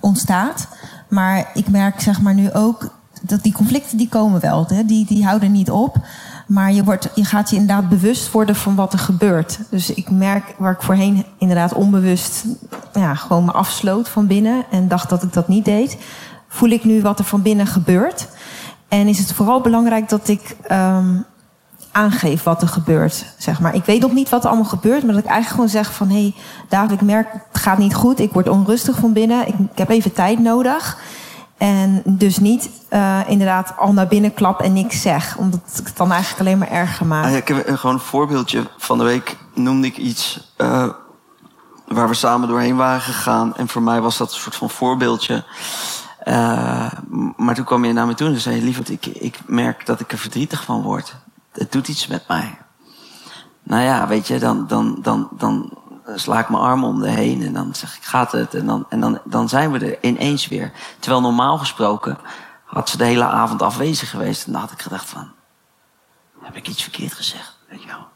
ontstaat. 0.00 0.68
Maar 1.08 1.50
ik 1.54 1.68
merk 1.68 2.00
zeg 2.00 2.20
maar 2.20 2.34
nu 2.34 2.52
ook 2.52 2.94
dat 3.22 3.42
die 3.42 3.52
conflicten 3.52 3.96
die 3.96 4.08
komen 4.08 4.40
wel, 4.40 4.66
hè, 4.66 4.84
die, 4.84 5.06
die 5.06 5.24
houden 5.24 5.52
niet 5.52 5.70
op. 5.70 5.96
Maar 6.46 6.72
je, 6.72 6.84
wordt, 6.84 7.08
je 7.14 7.24
gaat 7.24 7.50
je 7.50 7.56
inderdaad 7.56 7.88
bewust 7.88 8.30
worden 8.30 8.56
van 8.56 8.74
wat 8.74 8.92
er 8.92 8.98
gebeurt. 8.98 9.58
Dus 9.70 9.90
ik 9.94 10.10
merk 10.10 10.54
waar 10.58 10.72
ik 10.72 10.82
voorheen 10.82 11.24
inderdaad 11.38 11.72
onbewust 11.72 12.44
ja, 12.94 13.14
gewoon 13.14 13.44
me 13.44 13.52
afsloot 13.52 14.08
van 14.08 14.26
binnen 14.26 14.64
en 14.70 14.88
dacht 14.88 15.08
dat 15.08 15.22
ik 15.22 15.32
dat 15.32 15.48
niet 15.48 15.64
deed, 15.64 15.98
voel 16.48 16.68
ik 16.70 16.84
nu 16.84 17.02
wat 17.02 17.18
er 17.18 17.24
van 17.24 17.42
binnen 17.42 17.66
gebeurt. 17.66 18.28
En 18.92 19.08
is 19.08 19.18
het 19.18 19.32
vooral 19.32 19.60
belangrijk 19.60 20.08
dat 20.08 20.28
ik 20.28 20.56
ehm, 20.62 21.16
aangeef 21.92 22.42
wat 22.42 22.62
er 22.62 22.68
gebeurt. 22.68 23.24
Zeg 23.38 23.60
maar. 23.60 23.74
Ik 23.74 23.84
weet 23.84 24.00
nog 24.00 24.12
niet 24.12 24.28
wat 24.28 24.42
er 24.42 24.48
allemaal 24.48 24.68
gebeurt, 24.68 25.02
maar 25.02 25.14
dat 25.14 25.24
ik 25.24 25.30
eigenlijk 25.30 25.54
gewoon 25.54 25.84
zeg 25.84 25.94
van... 25.94 26.08
hé, 26.08 26.34
hey, 26.68 26.86
ik 26.90 27.00
merk, 27.00 27.32
het 27.32 27.62
gaat 27.62 27.78
niet 27.78 27.94
goed. 27.94 28.20
Ik 28.20 28.32
word 28.32 28.48
onrustig 28.48 28.96
van 28.96 29.12
binnen. 29.12 29.48
Ik, 29.48 29.54
heb 29.74 29.88
even 29.88 30.12
tijd 30.12 30.38
nodig. 30.38 30.98
En 31.58 32.02
dus 32.04 32.38
niet 32.38 32.70
eh, 32.88 33.20
inderdaad 33.26 33.74
al 33.78 33.92
naar 33.92 34.06
binnen 34.06 34.34
klap 34.34 34.60
en 34.60 34.72
niks 34.72 35.00
zeg. 35.00 35.36
Omdat 35.36 35.60
ik 35.78 35.86
het 35.86 35.96
dan 35.96 36.12
eigenlijk 36.12 36.40
alleen 36.40 36.58
maar 36.58 36.70
erger 36.70 37.06
maak. 37.06 37.24
Ah, 37.24 37.30
ja, 37.30 37.36
ik 37.36 37.48
heb 37.48 37.66
gewoon 37.66 37.94
een 37.94 38.00
voorbeeldje. 38.00 38.66
Van 38.76 38.98
de 38.98 39.04
week 39.04 39.36
noemde 39.54 39.86
ik 39.86 39.96
iets 39.96 40.52
eh, 40.56 40.88
waar 41.86 42.08
we 42.08 42.14
samen 42.14 42.48
doorheen 42.48 42.76
waren 42.76 43.00
gegaan. 43.00 43.56
En 43.56 43.68
voor 43.68 43.82
mij 43.82 44.00
was 44.00 44.16
dat 44.16 44.32
een 44.32 44.40
soort 44.40 44.56
van 44.56 44.70
voorbeeldje. 44.70 45.44
Eh, 46.24 46.92
maar 47.36 47.54
toen 47.54 47.64
kwam 47.64 47.84
je 47.84 47.92
naar 47.92 48.06
me 48.06 48.14
toe 48.14 48.28
en 48.28 48.40
zei 48.40 48.56
je... 48.56 48.62
Lieverd, 48.62 48.88
ik, 48.88 49.06
ik 49.06 49.40
merk 49.46 49.86
dat 49.86 50.00
ik 50.00 50.12
er 50.12 50.18
verdrietig 50.18 50.64
van 50.64 50.82
word. 50.82 51.14
Het 51.52 51.72
doet 51.72 51.88
iets 51.88 52.06
met 52.06 52.28
mij. 52.28 52.58
Nou 53.62 53.82
ja, 53.82 54.06
weet 54.06 54.26
je, 54.26 54.38
dan, 54.38 54.66
dan, 54.66 54.98
dan, 55.02 55.28
dan 55.32 55.78
sla 56.14 56.38
ik 56.38 56.48
mijn 56.48 56.62
arm 56.62 56.84
om 56.84 57.00
de 57.00 57.08
heen 57.08 57.42
en 57.42 57.52
dan 57.52 57.74
zeg 57.74 57.96
ik, 57.96 58.02
gaat 58.02 58.32
het? 58.32 58.54
En, 58.54 58.66
dan, 58.66 58.86
en 58.88 59.00
dan, 59.00 59.20
dan 59.24 59.48
zijn 59.48 59.72
we 59.72 59.78
er 59.78 60.04
ineens 60.04 60.48
weer. 60.48 60.72
Terwijl 60.98 61.22
normaal 61.22 61.58
gesproken 61.58 62.18
had 62.64 62.88
ze 62.88 62.96
de 62.96 63.04
hele 63.04 63.24
avond 63.24 63.62
afwezig 63.62 64.10
geweest. 64.10 64.46
En 64.46 64.52
dan 64.52 64.60
had 64.60 64.70
ik 64.70 64.82
gedacht 64.82 65.08
van, 65.08 65.30
heb 66.40 66.56
ik 66.56 66.68
iets 66.68 66.82
verkeerd 66.82 67.12
gezegd? 67.12 67.58
Weet 67.68 67.82
je 67.82 67.88
wel. 67.88 68.06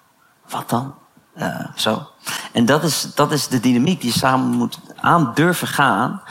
Wat 0.49 0.69
dan? 0.69 0.95
Eh, 1.35 1.67
zo. 1.75 2.09
En 2.53 2.67
dat 2.67 2.83
is, 2.83 3.15
dat 3.15 3.33
is 3.33 3.49
de 3.49 3.61
dynamiek 3.61 4.01
die 4.01 4.13
je 4.13 4.19
samen 4.19 4.47
moet 4.47 4.79
aan 4.97 5.33
durven 5.35 5.69
gaan. 5.69 6.23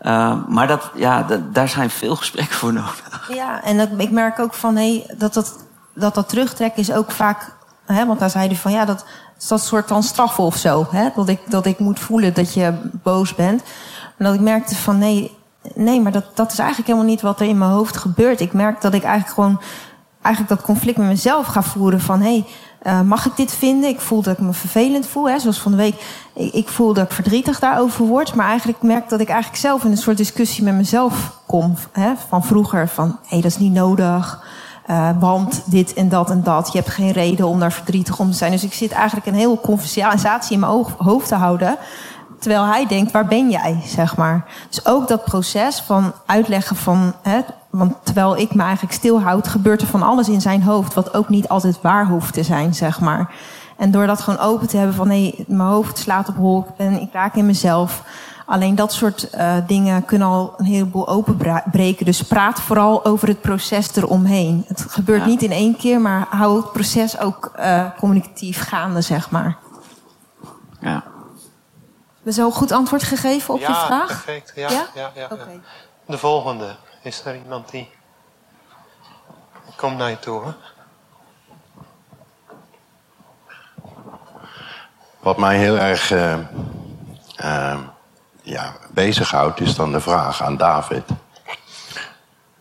Eh, 0.00 0.34
maar 0.48 0.66
dat, 0.66 0.90
ja, 0.94 1.26
daar 1.52 1.68
zijn 1.68 1.90
veel 1.90 2.16
gesprekken 2.16 2.56
voor 2.56 2.72
nodig. 2.72 3.30
Ja, 3.32 3.62
en 3.62 3.76
dat, 3.76 3.88
ik 3.96 4.10
merk 4.10 4.38
ook 4.38 4.54
van 4.54 4.76
hey, 4.76 5.14
dat, 5.16 5.34
dat, 5.34 5.56
dat 5.94 6.14
dat 6.14 6.28
terugtrekken 6.28 6.82
is 6.82 6.92
ook 6.92 7.10
vaak. 7.10 7.52
Hè, 7.86 8.06
want 8.06 8.18
daar 8.18 8.30
zei 8.30 8.46
hij 8.46 8.56
van 8.56 8.72
ja, 8.72 8.84
dat 8.84 9.04
is 9.38 9.48
dat 9.48 9.64
soort 9.64 9.88
van 9.88 10.02
straffen 10.02 10.44
of 10.44 10.56
zo. 10.56 10.86
Hè? 10.90 11.08
Dat, 11.14 11.28
ik, 11.28 11.40
dat 11.46 11.66
ik 11.66 11.78
moet 11.78 12.00
voelen 12.00 12.34
dat 12.34 12.54
je 12.54 12.74
boos 13.02 13.34
bent. 13.34 13.62
En 14.16 14.24
dat 14.24 14.34
ik 14.34 14.40
merkte 14.40 14.76
van 14.76 14.98
nee, 14.98 15.36
nee, 15.74 16.00
maar 16.00 16.12
dat, 16.12 16.36
dat 16.36 16.52
is 16.52 16.58
eigenlijk 16.58 16.88
helemaal 16.88 17.10
niet 17.10 17.20
wat 17.20 17.40
er 17.40 17.46
in 17.46 17.58
mijn 17.58 17.70
hoofd 17.70 17.96
gebeurt. 17.96 18.40
Ik 18.40 18.52
merk 18.52 18.80
dat 18.80 18.94
ik 18.94 19.02
eigenlijk 19.02 19.34
gewoon 19.34 19.60
eigenlijk 20.22 20.54
dat 20.56 20.66
conflict 20.66 20.98
met 20.98 21.06
mezelf 21.06 21.46
ga 21.46 21.62
voeren 21.62 22.00
van 22.00 22.20
hé, 22.20 22.32
hey, 22.32 22.46
mag 23.04 23.26
ik 23.26 23.36
dit 23.36 23.52
vinden? 23.52 23.90
Ik 23.90 24.00
voel 24.00 24.22
dat 24.22 24.32
ik 24.32 24.44
me 24.44 24.52
vervelend 24.52 25.06
voel. 25.06 25.28
Hè? 25.28 25.38
Zoals 25.38 25.60
van 25.60 25.70
de 25.70 25.76
week, 25.76 25.94
ik, 26.34 26.52
ik 26.52 26.68
voel 26.68 26.94
dat 26.94 27.04
ik 27.04 27.12
verdrietig 27.12 27.58
daarover 27.58 28.04
word. 28.04 28.34
Maar 28.34 28.46
eigenlijk 28.46 28.82
merk 28.82 29.08
dat 29.08 29.20
ik 29.20 29.28
eigenlijk 29.28 29.60
zelf 29.60 29.84
in 29.84 29.90
een 29.90 29.96
soort 29.96 30.16
discussie 30.16 30.64
met 30.64 30.74
mezelf 30.74 31.40
kom. 31.46 31.74
Hè? 31.92 32.12
Van 32.28 32.44
vroeger, 32.44 32.88
van 32.88 33.08
hé, 33.08 33.28
hey, 33.28 33.40
dat 33.40 33.50
is 33.50 33.58
niet 33.58 33.72
nodig. 33.72 34.42
Uh, 34.90 35.08
want 35.18 35.62
dit 35.64 35.94
en 35.94 36.08
dat 36.08 36.30
en 36.30 36.42
dat. 36.42 36.72
Je 36.72 36.78
hebt 36.78 36.90
geen 36.90 37.12
reden 37.12 37.46
om 37.46 37.60
daar 37.60 37.72
verdrietig 37.72 38.18
om 38.18 38.30
te 38.30 38.36
zijn. 38.36 38.50
Dus 38.50 38.64
ik 38.64 38.72
zit 38.72 38.92
eigenlijk 38.92 39.26
een 39.26 39.34
hele 39.34 39.60
conversatie 39.60 40.52
in 40.52 40.60
mijn 40.60 40.72
hoofd 40.96 41.28
te 41.28 41.34
houden. 41.34 41.76
Terwijl 42.38 42.64
hij 42.64 42.86
denkt, 42.86 43.12
waar 43.12 43.26
ben 43.26 43.50
jij, 43.50 43.80
zeg 43.84 44.16
maar. 44.16 44.44
Dus 44.68 44.86
ook 44.86 45.08
dat 45.08 45.24
proces 45.24 45.80
van 45.80 46.12
uitleggen 46.26 46.76
van... 46.76 47.12
Hè, 47.22 47.40
want 47.70 47.94
terwijl 48.02 48.36
ik 48.36 48.54
me 48.54 48.62
eigenlijk 48.62 48.94
stilhoud... 48.94 49.48
gebeurt 49.48 49.80
er 49.80 49.86
van 49.86 50.02
alles 50.02 50.28
in 50.28 50.40
zijn 50.40 50.62
hoofd... 50.62 50.94
wat 50.94 51.14
ook 51.14 51.28
niet 51.28 51.48
altijd 51.48 51.80
waar 51.80 52.06
hoeft 52.06 52.34
te 52.34 52.42
zijn, 52.42 52.74
zeg 52.74 53.00
maar. 53.00 53.34
En 53.76 53.90
door 53.90 54.06
dat 54.06 54.20
gewoon 54.20 54.40
open 54.40 54.68
te 54.68 54.76
hebben 54.76 54.96
van... 54.96 55.08
nee, 55.08 55.44
mijn 55.46 55.68
hoofd 55.68 55.98
slaat 55.98 56.28
op 56.28 56.36
hol 56.36 56.66
en 56.76 57.00
ik 57.00 57.12
raak 57.12 57.34
in 57.34 57.46
mezelf... 57.46 58.02
Alleen 58.46 58.74
dat 58.74 58.92
soort 58.92 59.28
uh, 59.34 59.56
dingen 59.66 60.04
kunnen 60.04 60.28
al 60.28 60.54
een 60.56 60.64
heleboel 60.64 61.08
openbreken. 61.08 62.04
Dus 62.04 62.22
praat 62.22 62.60
vooral 62.60 63.04
over 63.04 63.28
het 63.28 63.40
proces 63.40 63.96
eromheen. 63.96 64.64
Het 64.68 64.86
gebeurt 64.88 65.20
ja. 65.20 65.26
niet 65.26 65.42
in 65.42 65.52
één 65.52 65.76
keer, 65.76 66.00
maar 66.00 66.26
hou 66.30 66.56
het 66.56 66.72
proces 66.72 67.18
ook 67.18 67.52
uh, 67.58 67.84
communicatief 67.98 68.62
gaande, 68.68 69.00
zeg 69.00 69.30
maar. 69.30 69.56
Ja. 70.80 71.02
We 72.22 72.32
zo 72.32 72.50
goed 72.50 72.72
antwoord 72.72 73.02
gegeven 73.02 73.54
op 73.54 73.60
ja, 73.60 73.68
je 73.68 73.74
vraag? 73.74 74.06
Perfect. 74.06 74.52
Ja, 74.54 74.70
ja? 74.70 74.86
ja, 74.94 75.10
ja, 75.14 75.28
okay. 75.32 75.60
De 76.06 76.18
volgende. 76.18 76.76
Is 77.02 77.24
er 77.24 77.36
iemand 77.36 77.70
die... 77.70 77.90
Kom 79.76 79.96
naar 79.96 80.10
je 80.10 80.18
toe, 80.18 80.44
hè? 80.44 80.52
Wat 85.18 85.38
mij 85.38 85.58
heel 85.58 85.78
erg 85.78 86.10
uh, 86.10 86.38
uh, 87.44 87.78
ja, 88.42 88.76
bezighoudt, 88.90 89.60
is 89.60 89.74
dan 89.74 89.92
de 89.92 90.00
vraag 90.00 90.42
aan 90.42 90.56
David. 90.56 91.04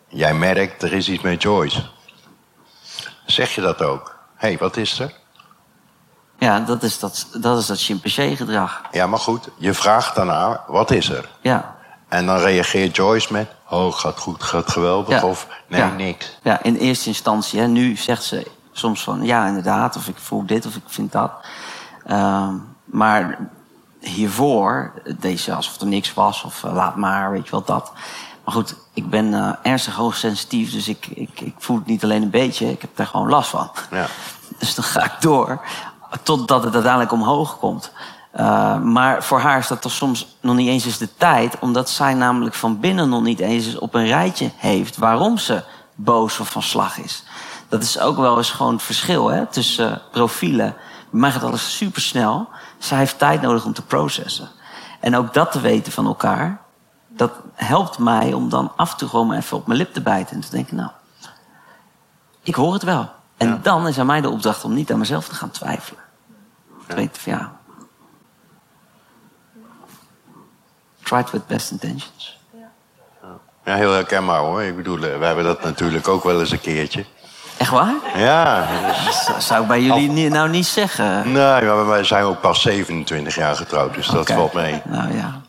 Jij 0.07 0.33
merkt, 0.33 0.83
er 0.83 0.93
is 0.93 1.09
iets 1.09 1.23
met 1.23 1.41
Joyce. 1.41 1.89
Zeg 3.25 3.55
je 3.55 3.61
dat 3.61 3.81
ook? 3.81 4.19
Hé, 4.35 4.47
hey, 4.47 4.57
wat 4.57 4.77
is 4.77 4.99
er? 4.99 5.13
Ja, 6.37 6.59
dat 6.59 6.83
is 6.83 6.99
dat, 6.99 7.27
dat, 7.33 7.59
is 7.59 7.65
dat 7.65 7.81
chimpansee-gedrag. 7.81 8.81
Ja, 8.91 9.07
maar 9.07 9.19
goed, 9.19 9.49
je 9.57 9.73
vraagt 9.73 10.15
daarna, 10.15 10.63
wat 10.67 10.91
is 10.91 11.09
er? 11.09 11.29
Ja. 11.41 11.75
En 12.07 12.25
dan 12.25 12.37
reageert 12.37 12.95
Joyce 12.95 13.33
met, 13.33 13.51
oh, 13.69 13.93
gaat 13.93 14.19
goed, 14.19 14.43
gaat 14.43 14.71
geweldig, 14.71 15.21
ja. 15.21 15.27
of 15.27 15.47
nee, 15.67 15.81
ja. 15.81 15.89
niks. 15.89 16.37
Ja, 16.41 16.63
in 16.63 16.75
eerste 16.75 17.07
instantie. 17.07 17.59
Hè, 17.59 17.67
nu 17.67 17.95
zegt 17.95 18.23
ze 18.23 18.47
soms 18.71 19.03
van, 19.03 19.23
ja, 19.23 19.47
inderdaad, 19.47 19.95
of 19.95 20.07
ik 20.07 20.17
voel 20.17 20.45
dit, 20.45 20.65
of 20.65 20.75
ik 20.75 20.83
vind 20.85 21.11
dat. 21.11 21.31
Uh, 22.07 22.49
maar 22.85 23.49
hiervoor 23.99 24.93
deed 25.19 25.39
ze 25.39 25.53
alsof 25.53 25.81
er 25.81 25.87
niks 25.87 26.13
was, 26.13 26.43
of 26.43 26.63
uh, 26.63 26.73
laat 26.73 26.95
maar, 26.95 27.31
weet 27.31 27.45
je 27.45 27.51
wel, 27.51 27.63
dat. 27.63 27.91
Maar 28.43 28.53
goed, 28.53 28.75
ik 28.93 29.09
ben 29.09 29.25
uh, 29.25 29.53
ernstig 29.63 29.95
hoogsensitief, 29.95 30.71
dus 30.71 30.87
ik, 30.87 31.05
ik, 31.07 31.41
ik 31.41 31.55
voel 31.57 31.77
het 31.77 31.85
niet 31.85 32.03
alleen 32.03 32.21
een 32.21 32.29
beetje, 32.29 32.71
ik 32.71 32.81
heb 32.81 32.95
daar 32.95 33.07
gewoon 33.07 33.29
last 33.29 33.49
van. 33.49 33.71
Ja. 33.91 34.05
Dus 34.59 34.75
dan 34.75 34.83
ga 34.83 35.03
ik 35.03 35.21
door, 35.21 35.61
totdat 36.23 36.63
het 36.63 36.73
uiteindelijk 36.73 37.11
omhoog 37.11 37.59
komt. 37.59 37.91
Uh, 38.35 38.81
maar 38.81 39.23
voor 39.23 39.39
haar 39.39 39.57
is 39.57 39.67
dat 39.67 39.81
toch 39.81 39.91
soms 39.91 40.37
nog 40.41 40.55
niet 40.55 40.67
eens 40.67 40.85
eens 40.85 40.97
de 40.97 41.15
tijd, 41.15 41.59
omdat 41.59 41.89
zij 41.89 42.13
namelijk 42.13 42.55
van 42.55 42.79
binnen 42.79 43.09
nog 43.09 43.21
niet 43.23 43.39
eens 43.39 43.77
op 43.77 43.93
een 43.93 44.05
rijtje 44.05 44.51
heeft 44.55 44.97
waarom 44.97 45.37
ze 45.37 45.63
boos 45.95 46.39
of 46.39 46.49
van 46.49 46.61
slag 46.61 46.97
is. 46.97 47.23
Dat 47.67 47.83
is 47.83 47.99
ook 47.99 48.17
wel 48.17 48.37
eens 48.37 48.51
gewoon 48.51 48.73
het 48.73 48.81
verschil 48.81 49.27
hè, 49.27 49.45
tussen 49.45 49.91
uh, 49.91 49.97
profielen. 50.11 50.75
Bij 51.09 51.19
mij 51.19 51.31
gaat 51.31 51.43
alles 51.43 51.77
super 51.77 52.01
snel. 52.01 52.49
Zij 52.77 52.97
heeft 52.97 53.19
tijd 53.19 53.41
nodig 53.41 53.65
om 53.65 53.73
te 53.73 53.81
processen. 53.81 54.49
En 54.99 55.15
ook 55.15 55.33
dat 55.33 55.51
te 55.51 55.59
weten 55.59 55.91
van 55.91 56.05
elkaar, 56.05 56.61
dat 57.07 57.31
helpt 57.53 57.97
mij 57.97 58.33
om 58.33 58.49
dan 58.49 58.71
af 58.75 58.91
en 58.91 58.97
toe 58.97 59.09
gewoon 59.09 59.33
even 59.33 59.57
op 59.57 59.67
mijn 59.67 59.79
lip 59.79 59.93
te 59.93 60.01
bijten 60.01 60.35
en 60.35 60.41
te 60.41 60.49
denken, 60.49 60.75
nou, 60.75 60.89
ik 62.43 62.55
hoor 62.55 62.73
het 62.73 62.83
wel. 62.83 63.09
En 63.37 63.47
ja. 63.47 63.59
dan 63.61 63.87
is 63.87 63.99
aan 63.99 64.05
mij 64.05 64.21
de 64.21 64.29
opdracht 64.29 64.63
om 64.63 64.73
niet 64.73 64.91
aan 64.91 64.99
mezelf 64.99 65.27
te 65.27 65.35
gaan 65.35 65.51
twijfelen. 65.51 66.03
Ja. 66.87 66.95
Van 67.11 67.31
ja. 67.33 67.58
It 71.11 71.31
with 71.31 71.47
best 71.47 71.71
intentions. 71.71 72.37
Ja, 73.65 73.75
heel 73.75 73.91
herkenbaar 73.91 74.39
hoor. 74.39 74.63
Ik 74.63 74.75
bedoel, 74.75 74.99
we 74.99 75.25
hebben 75.25 75.43
dat 75.43 75.63
natuurlijk 75.63 76.07
ook 76.07 76.23
wel 76.23 76.39
eens 76.39 76.51
een 76.51 76.61
keertje. 76.61 77.05
Echt 77.57 77.71
waar? 77.71 77.95
Ja. 78.15 78.67
Dat 79.27 79.43
zou 79.43 79.61
ik 79.61 79.67
bij 79.67 79.81
jullie 79.81 80.29
nou 80.29 80.49
niet 80.49 80.65
zeggen. 80.65 81.31
Nee, 81.31 81.61
maar 81.61 81.87
wij 81.87 82.03
zijn 82.03 82.23
ook 82.23 82.41
pas 82.41 82.61
27 82.61 83.35
jaar 83.35 83.55
getrouwd, 83.55 83.93
dus 83.93 84.07
dat 84.07 84.21
okay. 84.21 84.35
valt 84.35 84.53
mee. 84.53 84.81
Nou 84.85 85.15
ja. 85.15 85.41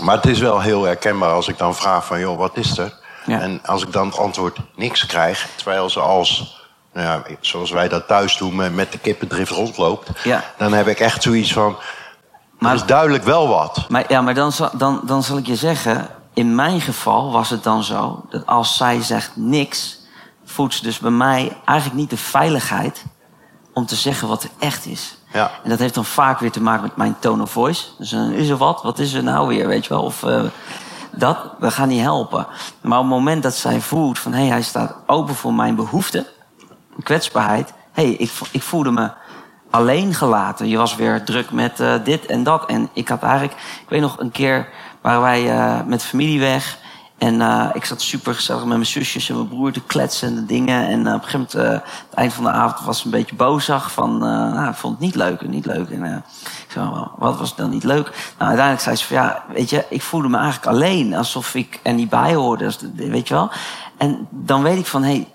Maar 0.00 0.16
het 0.16 0.26
is 0.26 0.38
wel 0.38 0.60
heel 0.60 0.82
herkenbaar 0.82 1.30
als 1.30 1.48
ik 1.48 1.58
dan 1.58 1.74
vraag 1.74 2.06
van, 2.06 2.20
joh, 2.20 2.38
wat 2.38 2.56
is 2.56 2.78
er? 2.78 2.92
Ja. 3.26 3.40
En 3.40 3.60
als 3.64 3.82
ik 3.82 3.92
dan 3.92 4.06
het 4.06 4.18
antwoord 4.18 4.58
niks 4.76 5.06
krijg, 5.06 5.48
terwijl 5.54 5.90
ze 5.90 6.00
als, 6.00 6.60
nou 6.92 7.06
ja, 7.06 7.36
zoals 7.40 7.70
wij 7.70 7.88
dat 7.88 8.06
thuis 8.06 8.36
doen, 8.36 8.74
met 8.74 8.92
de 8.92 8.98
kippendrift 8.98 9.50
rondloopt, 9.50 10.10
ja. 10.24 10.44
dan 10.56 10.72
heb 10.72 10.86
ik 10.86 11.00
echt 11.00 11.22
zoiets 11.22 11.52
van, 11.52 11.76
maar, 12.58 12.70
er 12.70 12.76
is 12.76 12.86
duidelijk 12.86 13.24
wel 13.24 13.48
wat. 13.48 13.84
Maar, 13.88 14.04
ja, 14.08 14.20
maar 14.20 14.34
dan, 14.34 14.52
dan, 14.72 15.00
dan 15.04 15.22
zal 15.22 15.36
ik 15.36 15.46
je 15.46 15.56
zeggen, 15.56 16.08
in 16.34 16.54
mijn 16.54 16.80
geval 16.80 17.32
was 17.32 17.50
het 17.50 17.62
dan 17.62 17.84
zo 17.84 18.24
dat 18.30 18.46
als 18.46 18.76
zij 18.76 19.02
zegt 19.02 19.30
niks, 19.34 19.98
voelt 20.44 20.74
ze 20.74 20.82
dus 20.82 20.98
bij 20.98 21.10
mij 21.10 21.56
eigenlijk 21.64 21.98
niet 21.98 22.10
de 22.10 22.16
veiligheid 22.16 23.04
om 23.72 23.86
te 23.86 23.96
zeggen 23.96 24.28
wat 24.28 24.42
er 24.42 24.50
echt 24.58 24.86
is. 24.86 25.16
Ja. 25.32 25.50
En 25.62 25.70
dat 25.70 25.78
heeft 25.78 25.94
dan 25.94 26.04
vaak 26.04 26.38
weer 26.38 26.50
te 26.50 26.62
maken 26.62 26.82
met 26.82 26.96
mijn 26.96 27.16
tone 27.18 27.42
of 27.42 27.50
voice. 27.50 27.84
Dus 27.98 28.10
dan 28.10 28.30
is 28.30 28.48
er 28.48 28.56
wat, 28.56 28.82
wat 28.82 28.98
is 28.98 29.12
er 29.12 29.22
nou 29.22 29.48
weer, 29.48 29.66
weet 29.66 29.86
je 29.86 29.88
wel? 29.88 30.02
Of 30.02 30.22
uh, 30.22 30.42
dat, 31.10 31.38
we 31.58 31.70
gaan 31.70 31.88
niet 31.88 32.00
helpen. 32.00 32.46
Maar 32.80 32.98
op 32.98 33.04
het 33.04 33.14
moment 33.14 33.42
dat 33.42 33.54
zij 33.54 33.80
voelt 33.80 34.18
van, 34.18 34.32
hé, 34.32 34.38
hey, 34.38 34.48
hij 34.48 34.62
staat 34.62 34.94
open 35.06 35.34
voor 35.34 35.54
mijn 35.54 35.74
behoeften, 35.74 36.26
kwetsbaarheid. 37.02 37.72
Hé, 37.92 38.02
hey, 38.02 38.12
ik, 38.12 38.32
ik 38.50 38.62
voelde 38.62 38.90
me 38.90 39.10
alleen 39.70 40.14
gelaten. 40.14 40.68
Je 40.68 40.76
was 40.76 40.96
weer 40.96 41.24
druk 41.24 41.50
met 41.50 41.80
uh, 41.80 41.94
dit 42.04 42.26
en 42.26 42.42
dat. 42.42 42.66
En 42.66 42.88
ik 42.92 43.08
had 43.08 43.22
eigenlijk, 43.22 43.52
ik 43.52 43.88
weet 43.88 44.00
nog 44.00 44.18
een 44.18 44.30
keer 44.30 44.68
waren 45.00 45.20
wij 45.20 45.44
uh, 45.44 45.86
met 45.86 46.02
familie 46.02 46.40
weg. 46.40 46.78
En 47.18 47.34
uh, 47.34 47.70
ik 47.72 47.84
zat 47.84 48.00
super 48.00 48.34
gezellig 48.34 48.60
met 48.60 48.70
mijn 48.70 48.86
zusjes 48.86 49.28
en 49.28 49.34
mijn 49.34 49.48
broer 49.48 49.72
te 49.72 49.80
kletsen 49.80 50.28
en 50.28 50.34
de 50.34 50.46
dingen. 50.46 50.86
En 50.86 51.00
op 51.00 51.06
een 51.06 51.28
gegeven 51.28 51.46
moment, 51.54 51.82
het 51.82 52.14
eind 52.14 52.32
van 52.32 52.44
de 52.44 52.50
avond, 52.50 52.86
was 52.86 53.04
een 53.04 53.10
beetje 53.10 53.36
bozig. 53.36 53.92
Van, 53.92 54.18
nou, 54.18 54.68
ik 54.68 54.74
vond 54.74 54.92
het 54.92 55.02
niet 55.02 55.14
leuk, 55.14 55.48
niet 55.48 55.66
leuk. 55.66 55.90
En 55.90 56.24
ik 56.66 56.72
zei, 56.72 57.06
wat 57.16 57.38
was 57.38 57.56
dan 57.56 57.70
niet 57.70 57.84
leuk? 57.84 58.06
Nou, 58.38 58.50
uiteindelijk 58.50 58.80
zei 58.80 58.96
ze 58.96 59.04
van, 59.04 59.16
ja, 59.16 59.44
weet 59.52 59.70
je, 59.70 59.84
ik 59.88 60.02
voelde 60.02 60.28
me 60.28 60.36
eigenlijk 60.36 60.66
alleen. 60.66 61.14
Alsof 61.14 61.54
ik 61.54 61.80
er 61.82 61.94
niet 61.94 62.08
bij 62.08 62.34
hoorde, 62.34 62.64
dus, 62.64 62.78
weet 62.94 63.28
je 63.28 63.34
wel. 63.34 63.50
En 63.96 64.28
dan 64.30 64.62
weet 64.62 64.78
ik 64.78 64.86
van, 64.86 65.02
hé, 65.02 65.12
hey, 65.14 65.28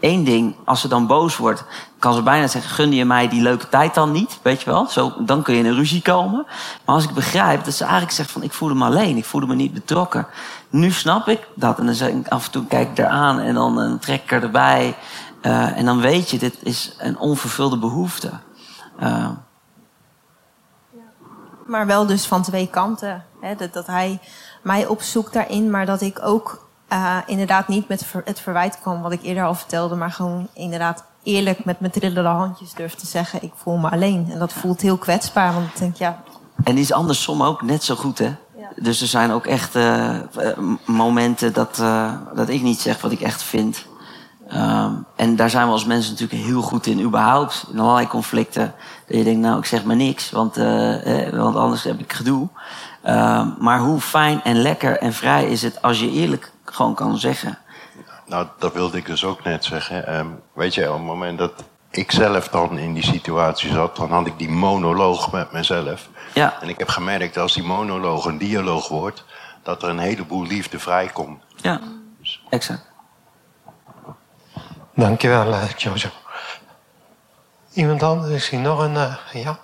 één 0.00 0.24
ding, 0.24 0.54
als 0.64 0.80
ze 0.80 0.88
dan 0.88 1.06
boos 1.06 1.36
wordt, 1.36 1.64
kan 1.98 2.14
ze 2.14 2.22
bijna 2.22 2.46
zeggen: 2.46 2.70
gun 2.70 2.92
je 2.92 3.04
mij 3.04 3.28
die 3.28 3.42
leuke 3.42 3.68
tijd 3.68 3.94
dan 3.94 4.12
niet? 4.12 4.38
Weet 4.42 4.62
je 4.62 4.70
wel? 4.70 4.86
Zo, 4.86 5.12
dan 5.18 5.42
kun 5.42 5.54
je 5.54 5.60
in 5.60 5.66
een 5.66 5.74
ruzie 5.74 6.02
komen. 6.02 6.46
Maar 6.84 6.94
als 6.94 7.04
ik 7.04 7.14
begrijp 7.14 7.64
dat 7.64 7.74
ze 7.74 7.82
eigenlijk 7.82 8.12
zegt: 8.12 8.30
van 8.30 8.42
ik 8.42 8.52
voelde 8.52 8.74
me 8.74 8.84
alleen, 8.84 9.16
ik 9.16 9.24
voelde 9.24 9.46
me 9.46 9.54
niet 9.54 9.72
betrokken. 9.72 10.26
Nu 10.70 10.90
snap 10.90 11.28
ik 11.28 11.46
dat. 11.54 11.78
En 11.78 11.86
dan 11.86 11.94
zeg 11.94 12.08
ik 12.08 12.28
af 12.28 12.44
en 12.44 12.50
toe 12.50 12.66
kijk 12.66 12.90
ik 12.90 12.98
eraan 12.98 13.38
en 13.40 13.54
dan 13.54 13.78
een 13.78 13.98
trek 13.98 14.22
ik 14.22 14.32
er 14.32 14.42
erbij. 14.42 14.96
Uh, 15.42 15.76
en 15.76 15.84
dan 15.84 16.00
weet 16.00 16.30
je, 16.30 16.38
dit 16.38 16.56
is 16.62 16.96
een 16.98 17.18
onvervulde 17.18 17.78
behoefte. 17.78 18.30
Uh, 19.02 19.28
maar 21.66 21.86
wel 21.86 22.06
dus 22.06 22.26
van 22.26 22.42
twee 22.42 22.68
kanten. 22.70 23.24
Hè? 23.40 23.54
Dat, 23.54 23.72
dat 23.72 23.86
hij 23.86 24.20
mij 24.62 24.86
opzoekt 24.86 25.32
daarin, 25.32 25.70
maar 25.70 25.86
dat 25.86 26.00
ik 26.00 26.18
ook 26.22 26.67
uh, 26.92 27.16
inderdaad 27.26 27.68
niet 27.68 27.88
met 27.88 28.04
het 28.24 28.40
verwijt 28.40 28.80
kwam 28.80 29.02
wat 29.02 29.12
ik 29.12 29.22
eerder 29.22 29.44
al 29.44 29.54
vertelde, 29.54 29.94
maar 29.94 30.10
gewoon 30.10 30.48
inderdaad 30.52 31.04
eerlijk 31.22 31.64
met 31.64 31.80
mijn 31.80 31.92
trillende 31.92 32.28
handjes 32.28 32.74
durf 32.74 32.94
te 32.94 33.06
zeggen: 33.06 33.42
ik 33.42 33.52
voel 33.54 33.76
me 33.76 33.90
alleen. 33.90 34.28
En 34.30 34.38
dat 34.38 34.52
voelt 34.52 34.80
heel 34.80 34.96
kwetsbaar, 34.96 35.52
want 35.52 35.66
ik 35.66 35.78
denk 35.78 35.96
ja. 35.96 36.22
En 36.64 36.74
die 36.74 36.84
is 36.84 36.92
andersom 36.92 37.42
ook 37.42 37.62
net 37.62 37.84
zo 37.84 37.94
goed, 37.94 38.18
hè? 38.18 38.34
Ja. 38.56 38.68
Dus 38.76 39.00
er 39.00 39.06
zijn 39.06 39.30
ook 39.30 39.46
echt 39.46 39.76
uh, 39.76 40.16
momenten 40.84 41.52
dat, 41.52 41.78
uh, 41.80 42.12
dat 42.34 42.48
ik 42.48 42.62
niet 42.62 42.80
zeg 42.80 43.00
wat 43.00 43.12
ik 43.12 43.20
echt 43.20 43.42
vind. 43.42 43.86
Um, 44.54 45.06
en 45.16 45.36
daar 45.36 45.50
zijn 45.50 45.66
we 45.66 45.72
als 45.72 45.84
mensen 45.84 46.12
natuurlijk 46.12 46.42
heel 46.42 46.62
goed 46.62 46.86
in, 46.86 47.00
überhaupt. 47.00 47.66
In 47.72 47.78
allerlei 47.78 48.06
conflicten. 48.06 48.74
Dat 49.06 49.16
je 49.16 49.24
denkt, 49.24 49.40
nou, 49.40 49.58
ik 49.58 49.64
zeg 49.64 49.84
maar 49.84 49.96
niks, 49.96 50.30
want, 50.30 50.56
eh, 50.56 51.28
want 51.32 51.56
anders 51.56 51.82
heb 51.82 51.98
ik 51.98 52.12
gedoe. 52.12 52.48
Um, 53.06 53.54
maar 53.58 53.78
hoe 53.78 54.00
fijn 54.00 54.42
en 54.42 54.62
lekker 54.62 54.98
en 54.98 55.12
vrij 55.12 55.48
is 55.48 55.62
het 55.62 55.82
als 55.82 56.00
je 56.00 56.10
eerlijk 56.10 56.52
gewoon 56.74 56.94
kan 56.94 57.18
zeggen. 57.18 57.58
Nou, 58.26 58.46
dat 58.58 58.72
wilde 58.72 58.96
ik 58.96 59.06
dus 59.06 59.24
ook 59.24 59.44
net 59.44 59.64
zeggen. 59.64 60.18
Um, 60.18 60.40
weet 60.52 60.74
je, 60.74 60.88
op 60.88 60.96
het 60.96 61.06
moment 61.06 61.38
dat 61.38 61.64
ik 61.90 62.12
zelf 62.12 62.48
dan 62.48 62.78
in 62.78 62.94
die 62.94 63.04
situatie 63.04 63.72
zat, 63.72 63.96
dan 63.96 64.12
had 64.12 64.26
ik 64.26 64.38
die 64.38 64.50
monoloog 64.50 65.32
met 65.32 65.52
mezelf. 65.52 66.08
Ja. 66.34 66.60
En 66.60 66.68
ik 66.68 66.78
heb 66.78 66.88
gemerkt 66.88 67.36
als 67.36 67.54
die 67.54 67.62
monoloog 67.62 68.24
een 68.24 68.38
dialoog 68.38 68.88
wordt, 68.88 69.24
dat 69.62 69.82
er 69.82 69.88
een 69.88 69.98
heleboel 69.98 70.46
liefde 70.46 70.78
vrijkomt. 70.78 71.42
Ja, 71.56 71.80
dus. 72.18 72.42
exact. 72.48 72.86
Dankjewel, 74.94 75.48
uh, 75.48 75.68
Jojo. 75.76 76.08
Iemand 77.72 78.02
anders? 78.02 78.32
Is 78.32 78.48
hier 78.48 78.60
nog 78.60 78.78
een. 78.78 78.94
Uh, 78.94 79.14
ja. 79.32 79.58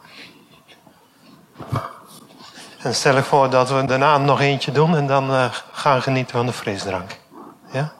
En 2.84 2.94
stel 2.94 3.16
ik 3.16 3.24
voor 3.24 3.50
dat 3.50 3.70
we 3.70 3.84
daarna 3.84 4.18
nog 4.18 4.40
eentje 4.40 4.72
doen 4.72 4.96
en 4.96 5.06
dan 5.06 5.30
uh, 5.30 5.44
gaan 5.72 6.02
genieten 6.02 6.36
van 6.36 6.46
de 6.46 6.52
frisdrank. 6.52 7.18
Ja? 7.72 7.92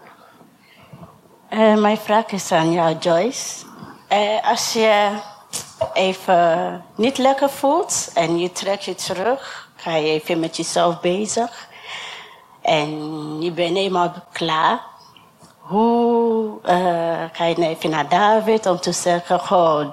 Uh, 1.51 1.77
mijn 1.77 1.97
vraag 1.97 2.27
is 2.27 2.53
aan 2.53 2.73
jou, 2.73 2.97
Joyce. 2.99 3.65
Uh, 4.13 4.51
als 4.51 4.73
je 4.73 5.11
even 5.93 6.85
niet 6.95 7.19
lekker 7.19 7.51
voelt 7.51 8.11
en 8.15 8.39
je 8.39 8.53
trekt 8.53 8.85
je 8.85 8.95
terug, 8.95 9.69
ga 9.77 9.95
je 9.95 10.11
even 10.11 10.41
met 10.41 10.57
jezelf 10.57 11.01
bezig 11.01 11.69
en 12.63 13.43
je 13.43 13.51
bent 13.51 13.77
eenmaal 13.77 14.13
klaar. 14.33 14.81
Hoe 15.59 16.59
ga 17.33 17.45
je 17.45 17.69
even 17.69 17.91
naar 17.91 18.09
David 18.09 18.67
om 18.67 18.81
te 18.81 18.93
zeggen, 18.93 19.41
goh, 19.41 19.87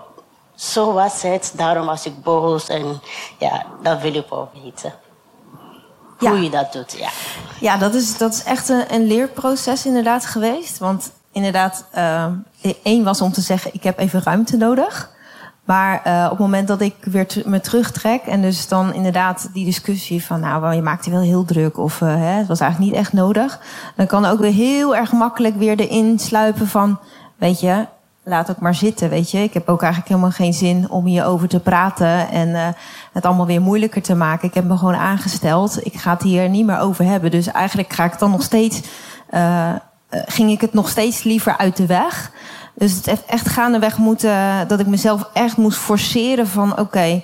zo 0.62 0.93
was 0.93 1.21
het, 1.21 1.54
daarom 1.56 1.86
was 1.86 2.06
ik 2.06 2.24
boos. 2.24 2.67
En 2.67 3.02
ja, 3.38 3.65
dat 3.84 4.02
wil 4.02 4.15
ik 4.15 4.26
wel 4.30 4.50
weten. 4.63 4.93
Ja. 6.19 6.30
Hoe 6.30 6.41
je 6.41 6.50
dat 6.50 6.74
doet, 6.74 6.95
ja. 6.97 7.10
Ja, 7.60 7.78
dat 7.78 7.93
is, 7.93 8.17
dat 8.17 8.34
is 8.34 8.43
echt 8.43 8.69
een, 8.69 8.93
een 8.93 9.08
leerproces 9.08 9.86
inderdaad 9.86 10.26
geweest. 10.26 10.78
Want 10.78 11.12
inderdaad, 11.32 11.86
uh, 11.95 12.26
één 12.84 13.04
was 13.04 13.21
om 13.21 13.32
te 13.32 13.41
zeggen, 13.41 13.74
ik 13.74 13.84
heb 13.84 14.00
even 14.00 14.24
ruimte 14.24 14.58
nodig. 14.58 15.10
Maar 15.65 16.02
uh, 16.08 16.24
op 16.24 16.30
het 16.30 16.39
moment 16.39 16.67
dat 16.67 16.82
ik 16.82 16.95
weer 17.02 17.28
me 17.45 17.60
terugtrek 17.60 18.21
en 18.21 18.41
dus 18.41 18.67
dan 18.67 18.93
inderdaad 18.93 19.50
die 19.54 19.65
discussie 19.65 20.26
van, 20.26 20.39
nou, 20.39 20.76
je 20.76 20.82
maakt 20.82 21.06
je 21.06 21.12
wel 21.12 21.21
heel 21.21 21.45
druk 21.45 21.78
of 21.78 22.02
uh, 22.02 22.15
hè, 22.15 22.38
het 22.38 22.47
was 22.47 22.60
eigenlijk 22.60 22.91
niet 22.91 23.02
echt 23.02 23.13
nodig. 23.13 23.60
Dan 23.95 24.08
kan 24.08 24.26
ook 24.26 24.39
weer 24.39 24.54
heel 24.54 24.95
erg 24.95 25.12
makkelijk 25.12 25.56
weer 25.56 25.80
erin 25.80 26.19
sluipen 26.19 26.67
van, 26.67 27.00
weet 27.38 27.60
je, 27.60 27.88
laat 28.24 28.50
ook 28.50 28.60
maar 28.60 28.76
zitten, 28.76 29.10
weet 29.10 29.32
je. 29.32 29.44
Ik 29.44 29.54
heb 29.54 29.70
ook 29.70 29.82
eigenlijk 29.82 30.12
helemaal 30.12 30.32
geen 30.32 30.54
zin 30.54 30.90
om 30.90 31.06
hierover 31.06 31.48
te 31.48 31.60
praten 31.60 32.30
en 32.30 32.48
uh, 32.48 32.68
het 33.14 33.26
allemaal 33.26 33.46
weer 33.46 33.62
moeilijker 33.62 34.02
te 34.02 34.16
maken. 34.16 34.48
Ik 34.48 34.54
heb 34.54 34.64
me 34.64 34.78
gewoon 34.78 34.96
aangesteld. 34.96 35.86
Ik 35.86 35.94
ga 35.94 36.14
het 36.14 36.22
hier 36.22 36.50
niet 36.50 36.66
meer 36.66 36.80
over 36.80 37.06
hebben. 37.06 37.32
Dus 37.32 37.48
eigenlijk 37.48 37.94
ga 37.94 38.04
ik 38.04 38.20
dan 38.20 38.32
nog 38.32 38.44
steeds, 38.44 38.82
uh, 39.32 39.70
ging 40.10 40.52
ik 40.52 40.62
het 40.62 40.74
nog 40.74 40.90
steeds 40.90 41.24
liever 41.24 41.58
uit 41.58 41.78
de 41.78 41.86
weg. 41.86 42.32
Dus 42.74 42.94
het 42.94 43.06
heeft 43.06 43.26
echt 43.26 43.50
gaandeweg 43.50 43.98
moeten, 43.98 44.68
dat 44.68 44.80
ik 44.80 44.88
mezelf 44.88 45.30
echt 45.34 45.58
moest 45.58 45.78
forceren 45.78 46.48
van, 46.48 46.80
oké, 46.80 47.24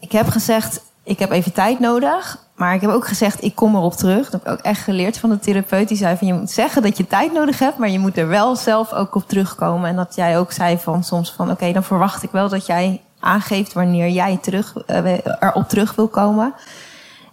ik 0.00 0.12
heb 0.12 0.28
gezegd, 0.28 0.82
ik 1.02 1.18
heb 1.18 1.30
even 1.30 1.52
tijd 1.52 1.80
nodig. 1.80 2.38
Maar 2.62 2.74
ik 2.74 2.80
heb 2.80 2.90
ook 2.90 3.06
gezegd, 3.06 3.44
ik 3.44 3.54
kom 3.54 3.74
erop 3.74 3.92
terug. 3.92 4.30
Dat 4.30 4.32
heb 4.32 4.42
ik 4.42 4.58
ook 4.58 4.64
echt 4.64 4.82
geleerd 4.82 5.18
van 5.18 5.30
de 5.30 5.38
therapeut. 5.38 5.88
Die 5.88 5.96
zei 5.96 6.16
van, 6.16 6.26
je 6.26 6.34
moet 6.34 6.50
zeggen 6.50 6.82
dat 6.82 6.96
je 6.96 7.06
tijd 7.06 7.32
nodig 7.32 7.58
hebt... 7.58 7.78
maar 7.78 7.88
je 7.90 7.98
moet 7.98 8.16
er 8.16 8.28
wel 8.28 8.56
zelf 8.56 8.92
ook 8.92 9.14
op 9.14 9.28
terugkomen. 9.28 9.88
En 9.88 9.96
dat 9.96 10.14
jij 10.14 10.38
ook 10.38 10.52
zei 10.52 10.78
van 10.78 11.04
soms 11.04 11.32
van... 11.32 11.50
oké, 11.50 11.72
dan 11.72 11.84
verwacht 11.84 12.22
ik 12.22 12.30
wel 12.30 12.48
dat 12.48 12.66
jij 12.66 13.00
aangeeft... 13.20 13.72
wanneer 13.72 14.08
jij 14.08 14.38
terug, 14.42 14.74
uh, 14.86 15.12
erop 15.40 15.68
terug 15.68 15.94
wil 15.94 16.08
komen. 16.08 16.54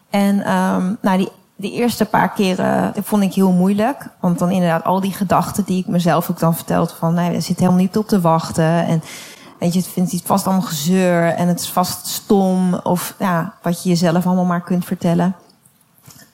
En 0.10 0.54
um, 0.54 0.98
nou, 1.02 1.28
die, 1.56 1.72
eerste 1.72 2.06
paar 2.06 2.32
keren 2.32 2.92
dat 2.94 3.06
vond 3.06 3.24
ik 3.24 3.34
heel 3.34 3.52
moeilijk. 3.52 4.08
Want 4.20 4.40
dan 4.40 4.52
inderdaad 4.52 4.84
al 4.84 5.00
die 5.00 5.14
gedachten 5.14 5.64
die 5.64 5.80
ik 5.80 5.88
mezelf 5.88 6.30
ook 6.30 6.40
dan 6.40 6.56
vertelde... 6.56 6.94
van, 6.98 7.14
nee, 7.14 7.36
er 7.36 7.42
zit 7.42 7.60
helemaal 7.60 7.80
niet 7.80 7.98
op 7.98 8.08
te 8.08 8.22
wachten... 8.22 8.86
En, 8.86 9.04
Weet 9.60 9.74
je, 9.74 9.80
het 9.80 9.88
vindt 9.88 10.12
het 10.12 10.22
vast 10.26 10.46
allemaal 10.46 10.68
gezeur 10.68 11.34
en 11.34 11.48
het 11.48 11.60
is 11.60 11.70
vast 11.70 12.08
stom. 12.08 12.74
Of 12.74 13.16
ja, 13.18 13.54
wat 13.62 13.84
je 13.84 13.90
jezelf 13.90 14.26
allemaal 14.26 14.46
maar 14.46 14.64
kunt 14.64 14.86
vertellen. 14.86 15.36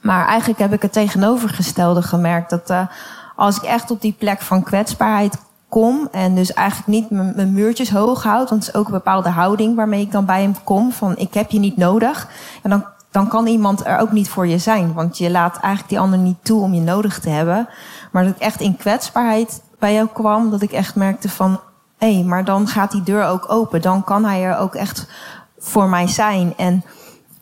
Maar 0.02 0.28
eigenlijk 0.28 0.60
heb 0.60 0.74
ik 0.74 0.82
het 0.82 0.94
tegenovergestelde 0.94 2.02
gemerkt. 2.02 2.50
Dat 2.50 2.70
uh, 2.70 2.88
als 3.36 3.58
ik 3.58 3.64
echt 3.64 3.92
op 3.92 4.02
die 4.02 4.16
plek 4.18 4.42
van 4.42 4.64
kwetsbaarheid 4.64 5.38
kom. 5.70 6.08
En 6.12 6.36
dus 6.36 6.54
eigenlijk 6.54 6.88
niet 6.88 7.36
mijn 7.36 7.54
muurtjes 7.54 7.90
hoog 7.90 8.24
houd. 8.24 8.50
Want 8.50 8.66
het 8.66 8.76
is 8.76 8.80
ook 8.80 8.86
een 8.86 8.94
bepaalde 8.94 9.30
houding 9.30 9.76
waarmee 9.76 10.02
ik 10.02 10.12
dan 10.12 10.26
bij 10.26 10.42
hem 10.42 10.56
kom. 10.64 10.92
Van 10.92 11.18
ik 11.18 11.34
heb 11.34 11.52
je 11.52 11.60
niet 11.60 11.78
nodig. 11.78 12.28
En 12.64 12.70
dan, 12.70 12.86
dan 13.12 13.28
kan 13.28 13.48
iemand 13.48 13.86
er 13.86 13.98
ook 13.98 14.12
niet 14.12 14.30
voor 14.30 14.48
je 14.48 14.58
zijn. 14.58 14.94
Want 14.94 15.18
je 15.18 15.32
laat 15.32 15.54
eigenlijk 15.54 15.90
die 15.90 16.00
ander 16.00 16.20
niet 16.20 16.44
toe 16.44 16.62
om 16.62 16.74
je 16.74 16.82
nodig 16.82 17.20
te 17.20 17.30
hebben. 17.30 17.68
Maar 18.12 18.24
dat 18.24 18.36
ik 18.36 18.42
echt 18.42 18.62
in 18.62 18.78
kwetsbaarheid 18.78 19.62
bij 19.80 19.94
jou 19.94 20.08
kwam. 20.14 20.52
Dat 20.52 20.62
ik 20.62 20.72
echt 20.72 20.96
merkte 20.96 21.30
van 21.30 21.60
hé, 21.98 22.14
hey, 22.14 22.24
maar 22.24 22.46
dan 22.46 22.68
gaat 22.68 22.92
die 22.92 23.04
deur 23.04 23.26
ook 23.26 23.52
open. 23.52 23.82
Dan 23.82 24.04
kan 24.04 24.26
hij 24.26 24.44
er 24.44 24.58
ook 24.58 24.76
echt 24.76 25.08
voor 25.58 25.90
mij 25.90 26.08
zijn. 26.08 26.54
En 26.58 26.84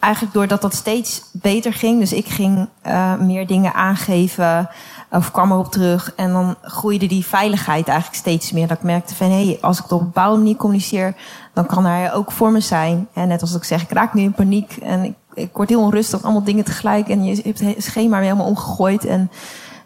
eigenlijk 0.03 0.33
doordat 0.33 0.61
dat 0.61 0.73
steeds 0.73 1.23
beter 1.31 1.73
ging, 1.73 1.99
dus 1.99 2.13
ik 2.13 2.27
ging 2.27 2.67
uh, 2.87 3.15
meer 3.15 3.47
dingen 3.47 3.73
aangeven 3.73 4.69
of 5.11 5.31
kwam 5.31 5.51
erop 5.51 5.71
terug. 5.71 6.13
En 6.15 6.31
dan 6.31 6.55
groeide 6.61 7.07
die 7.07 7.25
veiligheid 7.25 7.87
eigenlijk 7.87 8.19
steeds 8.19 8.51
meer. 8.51 8.67
Dat 8.67 8.77
ik 8.77 8.83
merkte 8.83 9.15
van, 9.15 9.27
hé, 9.27 9.45
hey, 9.45 9.57
als 9.61 9.77
ik 9.77 9.83
het 9.83 9.91
op 9.91 9.99
een 9.99 10.05
bepaalde 10.05 10.37
manier 10.37 10.55
communiceer, 10.55 11.15
dan 11.53 11.65
kan 11.65 11.85
hij 11.85 12.13
ook 12.13 12.31
voor 12.31 12.51
me 12.51 12.59
zijn. 12.59 13.07
En 13.13 13.27
net 13.27 13.41
als 13.41 13.55
ik 13.55 13.63
zeg, 13.63 13.81
ik 13.81 13.91
raak 13.91 14.13
nu 14.13 14.21
in 14.21 14.33
paniek 14.33 14.75
en 14.75 15.03
ik, 15.03 15.15
ik 15.33 15.49
word 15.53 15.69
heel 15.69 15.81
onrustig, 15.81 16.23
allemaal 16.23 16.43
dingen 16.43 16.63
tegelijk. 16.63 17.07
En 17.07 17.23
je 17.23 17.41
hebt 17.43 17.59
het 17.59 17.83
schema 17.83 18.17
weer 18.17 18.25
helemaal 18.25 18.47
omgegooid 18.47 19.05
en 19.05 19.31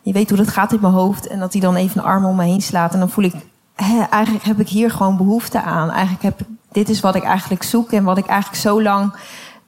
je 0.01 0.13
weet 0.13 0.30
hoe 0.30 0.38
dat 0.38 0.47
gaat 0.47 0.73
in 0.73 0.82
mijn 0.82 0.93
hoofd. 0.93 1.27
En 1.27 1.39
dat 1.39 1.51
hij 1.51 1.62
dan 1.62 1.75
even 1.75 1.99
een 1.99 2.08
arm 2.08 2.25
om 2.25 2.36
me 2.36 2.43
heen 2.43 2.62
slaat 2.62 2.93
en 2.93 2.99
dan 2.99 3.10
voel 3.10 3.23
ik 3.23 3.34
Eigenlijk 4.09 4.45
heb 4.45 4.59
ik 4.59 4.69
hier 4.69 4.91
gewoon 4.91 5.17
behoefte 5.17 5.61
aan. 5.61 5.89
Eigenlijk 5.89 6.23
heb 6.23 6.39
dit 6.71 6.89
is 6.89 6.99
wat 6.99 7.15
ik 7.15 7.23
eigenlijk 7.23 7.63
zoek 7.63 7.91
en 7.91 8.03
wat 8.03 8.17
ik 8.17 8.25
eigenlijk 8.25 8.61
zo 8.61 8.81
lang 8.81 9.13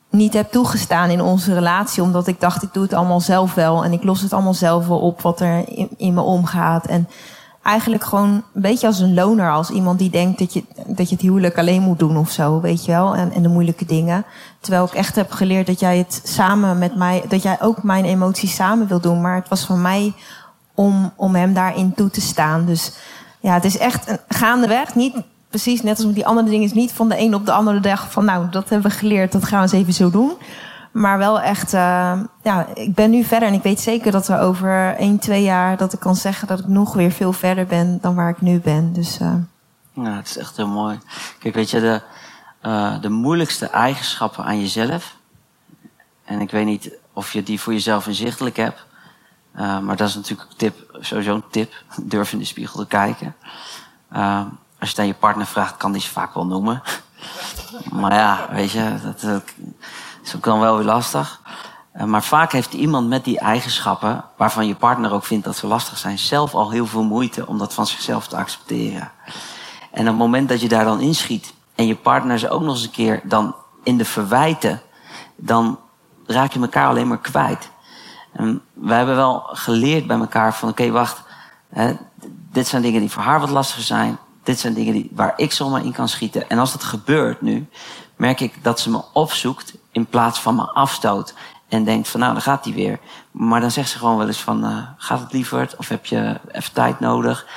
niet 0.09 0.33
heb 0.33 0.51
toegestaan 0.51 1.09
in 1.09 1.21
onze 1.21 1.53
relatie. 1.53 2.03
Omdat 2.03 2.27
ik 2.27 2.39
dacht, 2.39 2.63
ik 2.63 2.73
doe 2.73 2.83
het 2.83 2.93
allemaal 2.93 3.21
zelf 3.21 3.53
wel. 3.53 3.83
En 3.83 3.93
ik 3.93 4.03
los 4.03 4.21
het 4.21 4.33
allemaal 4.33 4.53
zelf 4.53 4.87
wel 4.87 4.99
op 4.99 5.21
wat 5.21 5.41
er 5.41 5.69
in, 5.69 5.89
in 5.97 6.13
me 6.13 6.21
omgaat. 6.21 6.85
En 6.85 7.07
eigenlijk 7.63 8.03
gewoon 8.03 8.29
een 8.29 8.61
beetje 8.61 8.87
als 8.87 8.99
een 8.99 9.13
loner. 9.13 9.51
Als 9.51 9.69
iemand 9.69 9.99
die 9.99 10.09
denkt 10.09 10.39
dat 10.39 10.53
je, 10.53 10.63
dat 10.85 11.09
je 11.09 11.15
het 11.15 11.23
huwelijk 11.23 11.57
alleen 11.57 11.81
moet 11.81 11.99
doen 11.99 12.17
of 12.17 12.29
zo, 12.29 12.61
weet 12.61 12.85
je 12.85 12.91
wel. 12.91 13.15
En, 13.15 13.31
en 13.31 13.41
de 13.41 13.49
moeilijke 13.49 13.85
dingen. 13.85 14.25
Terwijl 14.59 14.85
ik 14.85 14.93
echt 14.93 15.15
heb 15.15 15.31
geleerd 15.31 15.67
dat 15.67 15.79
jij 15.79 15.97
het 15.97 16.21
samen 16.23 16.77
met 16.77 16.95
mij, 16.95 17.23
dat 17.27 17.41
jij 17.41 17.57
ook 17.61 17.83
mijn 17.83 18.05
emoties 18.05 18.55
samen 18.55 18.87
wil 18.87 18.99
doen. 18.99 19.21
Maar 19.21 19.35
het 19.35 19.49
was 19.49 19.65
van 19.65 19.81
mij 19.81 20.13
om, 20.73 21.11
om 21.15 21.35
hem 21.35 21.53
daarin 21.53 21.93
toe 21.93 22.09
te 22.09 22.21
staan. 22.21 22.65
Dus 22.65 22.93
ja, 23.39 23.53
het 23.53 23.65
is 23.65 23.77
echt 23.77 24.09
een 24.09 24.19
gaandeweg. 24.27 24.95
Niet 24.95 25.15
precies 25.49 25.81
net 25.81 25.97
als 25.97 26.05
met 26.05 26.15
die 26.15 26.25
andere 26.25 26.49
dingen. 26.49 26.65
is 26.65 26.73
niet 26.73 26.91
van 26.91 27.09
de 27.09 27.19
een 27.19 27.35
op 27.35 27.45
de 27.45 27.51
andere 27.51 27.79
dag 27.79 28.11
van 28.11 28.25
nou, 28.25 28.49
dat 28.49 28.69
hebben 28.69 28.91
we 28.91 28.97
geleerd, 28.97 29.31
dat 29.31 29.45
gaan 29.45 29.57
we 29.57 29.63
eens 29.63 29.81
even 29.81 29.93
zo 29.93 30.09
doen. 30.09 30.31
Maar 30.91 31.17
wel 31.17 31.41
echt, 31.41 31.73
uh, 31.73 32.19
ja, 32.43 32.67
ik 32.73 32.93
ben 32.93 33.09
nu 33.09 33.23
verder 33.23 33.47
en 33.47 33.53
ik 33.53 33.63
weet 33.63 33.79
zeker 33.79 34.11
dat 34.11 34.27
er 34.27 34.39
over 34.39 34.95
1, 34.95 35.19
2 35.19 35.43
jaar 35.43 35.77
dat 35.77 35.93
ik 35.93 35.99
kan 35.99 36.15
zeggen 36.15 36.47
dat 36.47 36.59
ik 36.59 36.67
nog 36.67 36.93
weer 36.93 37.11
veel 37.11 37.33
verder 37.33 37.65
ben 37.65 37.97
dan 38.01 38.15
waar 38.15 38.29
ik 38.29 38.41
nu 38.41 38.59
ben. 38.59 38.93
Dus, 38.93 39.19
uh... 39.21 39.33
Ja, 39.93 40.15
het 40.15 40.27
is 40.27 40.37
echt 40.37 40.57
heel 40.57 40.67
mooi. 40.67 40.99
Kijk, 41.39 41.55
weet 41.55 41.69
je, 41.69 41.79
de, 41.79 42.01
uh, 42.65 43.01
de 43.01 43.09
moeilijkste 43.09 43.69
eigenschappen 43.69 44.43
aan 44.43 44.59
jezelf. 44.59 45.15
En 46.25 46.41
ik 46.41 46.51
weet 46.51 46.65
niet 46.65 46.91
of 47.13 47.33
je 47.33 47.43
die 47.43 47.59
voor 47.59 47.73
jezelf 47.73 48.07
inzichtelijk 48.07 48.57
hebt. 48.57 48.85
Maar 49.59 49.95
dat 49.95 50.07
is 50.07 50.15
natuurlijk 50.15 50.49
tip, 50.57 50.97
sowieso 50.99 51.33
een 51.33 51.43
tip. 51.49 51.73
Durf 52.01 52.33
in 52.33 52.39
de 52.39 52.45
spiegel 52.45 52.79
te 52.79 52.87
kijken. 52.87 53.35
als 54.09 54.49
je 54.79 54.85
het 54.87 54.99
aan 54.99 55.07
je 55.07 55.13
partner 55.13 55.45
vraagt, 55.45 55.77
kan 55.77 55.91
die 55.91 56.01
ze 56.01 56.09
vaak 56.09 56.33
wel 56.33 56.45
noemen. 56.45 56.81
maar 58.01 58.13
ja, 58.13 58.47
weet 58.51 58.71
je, 58.71 58.93
dat, 59.03 59.43
is 60.23 60.35
ook 60.35 60.43
dan 60.43 60.59
wel 60.59 60.75
weer 60.75 60.85
lastig. 60.85 61.41
Uh, 61.95 62.03
maar 62.03 62.23
vaak 62.23 62.51
heeft 62.51 62.73
iemand 62.73 63.07
met 63.07 63.23
die 63.23 63.39
eigenschappen, 63.39 64.25
waarvan 64.37 64.67
je 64.67 64.75
partner 64.75 65.11
ook 65.11 65.23
vindt 65.23 65.45
dat 65.45 65.55
ze 65.55 65.67
lastig 65.67 65.97
zijn, 65.97 66.19
zelf 66.19 66.53
al 66.53 66.71
heel 66.71 66.85
veel 66.85 67.03
moeite 67.03 67.47
om 67.47 67.57
dat 67.57 67.73
van 67.73 67.87
zichzelf 67.87 68.27
te 68.27 68.37
accepteren. 68.37 69.11
En 69.91 70.01
op 70.01 70.07
het 70.07 70.15
moment 70.15 70.49
dat 70.49 70.61
je 70.61 70.67
daar 70.67 70.85
dan 70.85 70.99
inschiet 70.99 71.53
en 71.75 71.87
je 71.87 71.95
partner 71.95 72.39
ze 72.39 72.49
ook 72.49 72.61
nog 72.61 72.75
eens 72.75 72.83
een 72.83 72.91
keer 72.91 73.21
dan 73.23 73.55
in 73.83 73.97
de 73.97 74.05
verwijten, 74.05 74.81
dan 75.35 75.79
raak 76.25 76.51
je 76.51 76.59
elkaar 76.59 76.87
alleen 76.87 77.07
maar 77.07 77.19
kwijt. 77.19 77.69
En 78.31 78.61
we 78.73 78.93
hebben 78.93 79.15
wel 79.15 79.43
geleerd 79.45 80.07
bij 80.07 80.17
elkaar 80.17 80.55
van 80.55 80.69
oké, 80.69 80.91
wacht, 80.91 81.21
hè, 81.69 81.93
dit 82.51 82.67
zijn 82.67 82.81
dingen 82.81 82.99
die 82.99 83.11
voor 83.11 83.23
haar 83.23 83.39
wat 83.39 83.49
lastiger 83.49 83.83
zijn. 83.83 84.17
Dit 84.43 84.59
zijn 84.59 84.73
dingen 84.73 84.93
die, 84.93 85.11
waar 85.13 85.33
ik 85.35 85.51
zomaar 85.51 85.85
in 85.85 85.91
kan 85.91 86.09
schieten. 86.09 86.49
En 86.49 86.59
als 86.59 86.71
dat 86.71 86.83
gebeurt 86.83 87.41
nu, 87.41 87.67
merk 88.15 88.39
ik 88.39 88.63
dat 88.63 88.79
ze 88.79 88.89
me 88.89 89.01
opzoekt 89.13 89.73
in 89.91 90.05
plaats 90.05 90.39
van 90.41 90.55
me 90.55 90.63
afstoot. 90.63 91.33
En 91.67 91.83
denkt 91.83 92.07
van 92.07 92.19
nou, 92.19 92.33
dan 92.33 92.41
gaat 92.41 92.65
hij 92.65 92.73
weer. 92.73 92.99
Maar 93.31 93.61
dan 93.61 93.71
zegt 93.71 93.89
ze 93.89 93.97
gewoon 93.97 94.17
wel 94.17 94.27
eens 94.27 94.41
van, 94.41 94.65
uh, 94.65 94.77
gaat 94.97 95.19
het 95.19 95.33
liever? 95.33 95.69
Of 95.77 95.87
heb 95.87 96.05
je 96.05 96.39
even 96.51 96.73
tijd 96.73 96.99
nodig? 96.99 97.47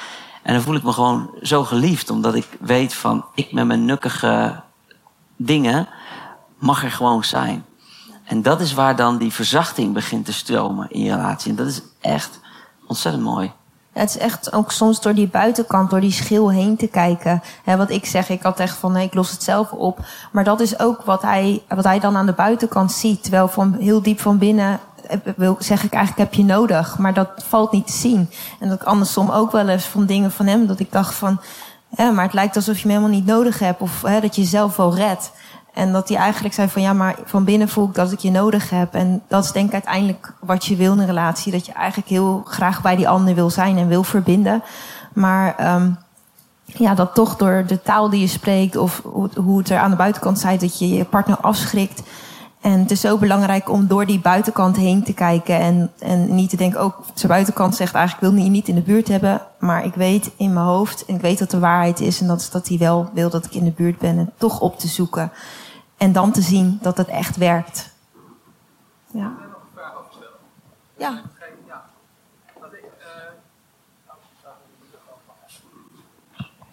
En 0.42 0.54
dan 0.54 0.62
voel 0.62 0.74
ik 0.74 0.82
me 0.82 0.92
gewoon 0.92 1.30
zo 1.42 1.64
geliefd. 1.64 2.10
Omdat 2.10 2.34
ik 2.34 2.46
weet 2.60 2.94
van, 2.94 3.24
ik 3.34 3.52
met 3.52 3.66
mijn 3.66 3.84
nukkige 3.84 4.60
dingen 5.36 5.88
mag 6.58 6.84
er 6.84 6.90
gewoon 6.90 7.24
zijn. 7.24 7.64
En 8.24 8.42
dat 8.42 8.60
is 8.60 8.74
waar 8.74 8.96
dan 8.96 9.18
die 9.18 9.32
verzachting 9.32 9.94
begint 9.94 10.24
te 10.24 10.32
stromen 10.32 10.90
in 10.90 11.00
je 11.00 11.14
relatie. 11.14 11.50
En 11.50 11.56
dat 11.56 11.66
is 11.66 11.82
echt 12.00 12.40
ontzettend 12.86 13.24
mooi 13.24 13.52
het 13.92 14.08
is 14.08 14.18
echt 14.18 14.52
ook 14.52 14.72
soms 14.72 15.00
door 15.00 15.14
die 15.14 15.28
buitenkant, 15.28 15.90
door 15.90 16.00
die 16.00 16.12
schil 16.12 16.50
heen 16.50 16.76
te 16.76 16.86
kijken. 16.86 17.42
He, 17.64 17.76
wat 17.76 17.90
ik 17.90 18.06
zeg, 18.06 18.28
ik 18.28 18.42
had 18.42 18.60
echt 18.60 18.76
van 18.76 18.92
nee, 18.92 19.06
ik 19.06 19.14
los 19.14 19.30
het 19.30 19.42
zelf 19.42 19.72
op. 19.72 19.98
Maar 20.32 20.44
dat 20.44 20.60
is 20.60 20.78
ook 20.78 21.02
wat 21.02 21.22
hij, 21.22 21.62
wat 21.68 21.84
hij 21.84 22.00
dan 22.00 22.16
aan 22.16 22.26
de 22.26 22.32
buitenkant 22.32 22.92
ziet. 22.92 23.22
Terwijl 23.22 23.48
van 23.48 23.76
heel 23.80 24.02
diep 24.02 24.20
van 24.20 24.38
binnen 24.38 24.80
eh, 25.08 25.18
wil, 25.36 25.56
zeg 25.58 25.84
ik 25.84 25.92
eigenlijk 25.92 26.30
heb 26.30 26.38
je 26.38 26.44
nodig. 26.44 26.98
Maar 26.98 27.14
dat 27.14 27.28
valt 27.48 27.72
niet 27.72 27.86
te 27.86 27.92
zien. 27.92 28.30
En 28.60 28.68
dat 28.68 28.80
ik 28.80 28.86
andersom 28.86 29.30
ook 29.30 29.52
wel 29.52 29.68
eens 29.68 29.84
van 29.84 30.06
dingen 30.06 30.32
van 30.32 30.46
hem, 30.46 30.66
dat 30.66 30.80
ik 30.80 30.92
dacht 30.92 31.14
van. 31.14 31.40
Ja, 31.96 32.10
maar 32.10 32.24
het 32.24 32.34
lijkt 32.34 32.56
alsof 32.56 32.78
je 32.78 32.86
me 32.86 32.92
helemaal 32.92 33.14
niet 33.14 33.26
nodig 33.26 33.58
hebt. 33.58 33.80
Of 33.80 34.02
hè, 34.02 34.20
dat 34.20 34.34
je 34.34 34.42
jezelf 34.42 34.76
wel 34.76 34.94
redt. 34.94 35.32
En 35.72 35.92
dat 35.92 36.08
hij 36.08 36.18
eigenlijk 36.18 36.54
zei 36.54 36.68
van 36.68 36.82
ja, 36.82 36.92
maar 36.92 37.16
van 37.24 37.44
binnen 37.44 37.68
voel 37.68 37.88
ik 37.88 37.94
dat 37.94 38.12
ik 38.12 38.18
je 38.18 38.30
nodig 38.30 38.70
heb. 38.70 38.94
En 38.94 39.22
dat 39.28 39.44
is 39.44 39.52
denk 39.52 39.66
ik 39.66 39.72
uiteindelijk 39.72 40.34
wat 40.40 40.64
je 40.64 40.76
wil 40.76 40.92
in 40.92 40.98
een 40.98 41.06
relatie. 41.06 41.52
Dat 41.52 41.66
je 41.66 41.72
eigenlijk 41.72 42.08
heel 42.08 42.42
graag 42.46 42.82
bij 42.82 42.96
die 42.96 43.08
ander 43.08 43.34
wil 43.34 43.50
zijn 43.50 43.78
en 43.78 43.88
wil 43.88 44.04
verbinden. 44.04 44.62
Maar 45.12 45.74
um, 45.74 45.98
ja, 46.64 46.94
dat 46.94 47.14
toch 47.14 47.36
door 47.36 47.64
de 47.66 47.82
taal 47.82 48.10
die 48.10 48.20
je 48.20 48.26
spreekt 48.26 48.76
of 48.76 49.02
hoe 49.34 49.58
het 49.58 49.70
er 49.70 49.78
aan 49.78 49.90
de 49.90 49.96
buitenkant 49.96 50.38
zijt, 50.38 50.60
dat 50.60 50.78
je 50.78 50.88
je 50.88 51.04
partner 51.04 51.36
afschrikt. 51.36 52.02
En 52.62 52.80
het 52.80 52.90
is 52.90 53.00
zo 53.00 53.18
belangrijk 53.18 53.70
om 53.70 53.86
door 53.86 54.06
die 54.06 54.20
buitenkant 54.20 54.76
heen 54.76 55.02
te 55.02 55.12
kijken. 55.12 55.58
En, 55.58 55.92
en 55.98 56.34
niet 56.34 56.50
te 56.50 56.56
denken, 56.56 56.80
ook 56.80 56.98
oh, 56.98 57.06
de 57.14 57.26
buitenkant 57.26 57.74
zegt 57.74 57.94
eigenlijk, 57.94 58.26
ik 58.26 58.32
wil 58.32 58.44
je 58.44 58.50
niet 58.50 58.68
in 58.68 58.74
de 58.74 58.82
buurt 58.82 59.08
hebben. 59.08 59.42
Maar 59.58 59.84
ik 59.84 59.94
weet 59.94 60.30
in 60.36 60.52
mijn 60.52 60.66
hoofd, 60.66 61.04
en 61.04 61.14
ik 61.14 61.20
weet 61.20 61.38
dat 61.38 61.50
de 61.50 61.58
waarheid 61.58 62.00
is. 62.00 62.20
En 62.20 62.26
dat 62.26 62.40
is 62.40 62.50
dat 62.50 62.68
hij 62.68 62.78
wel 62.78 63.10
wil 63.14 63.30
dat 63.30 63.44
ik 63.44 63.54
in 63.54 63.64
de 63.64 63.70
buurt 63.70 63.98
ben. 63.98 64.18
En 64.18 64.32
toch 64.36 64.60
op 64.60 64.78
te 64.78 64.88
zoeken. 64.88 65.32
En 65.96 66.12
dan 66.12 66.32
te 66.32 66.42
zien 66.42 66.78
dat 66.82 66.96
het 66.96 67.08
echt 67.08 67.36
werkt. 67.36 67.90
Ja. 69.10 69.32
Ja. 70.96 71.20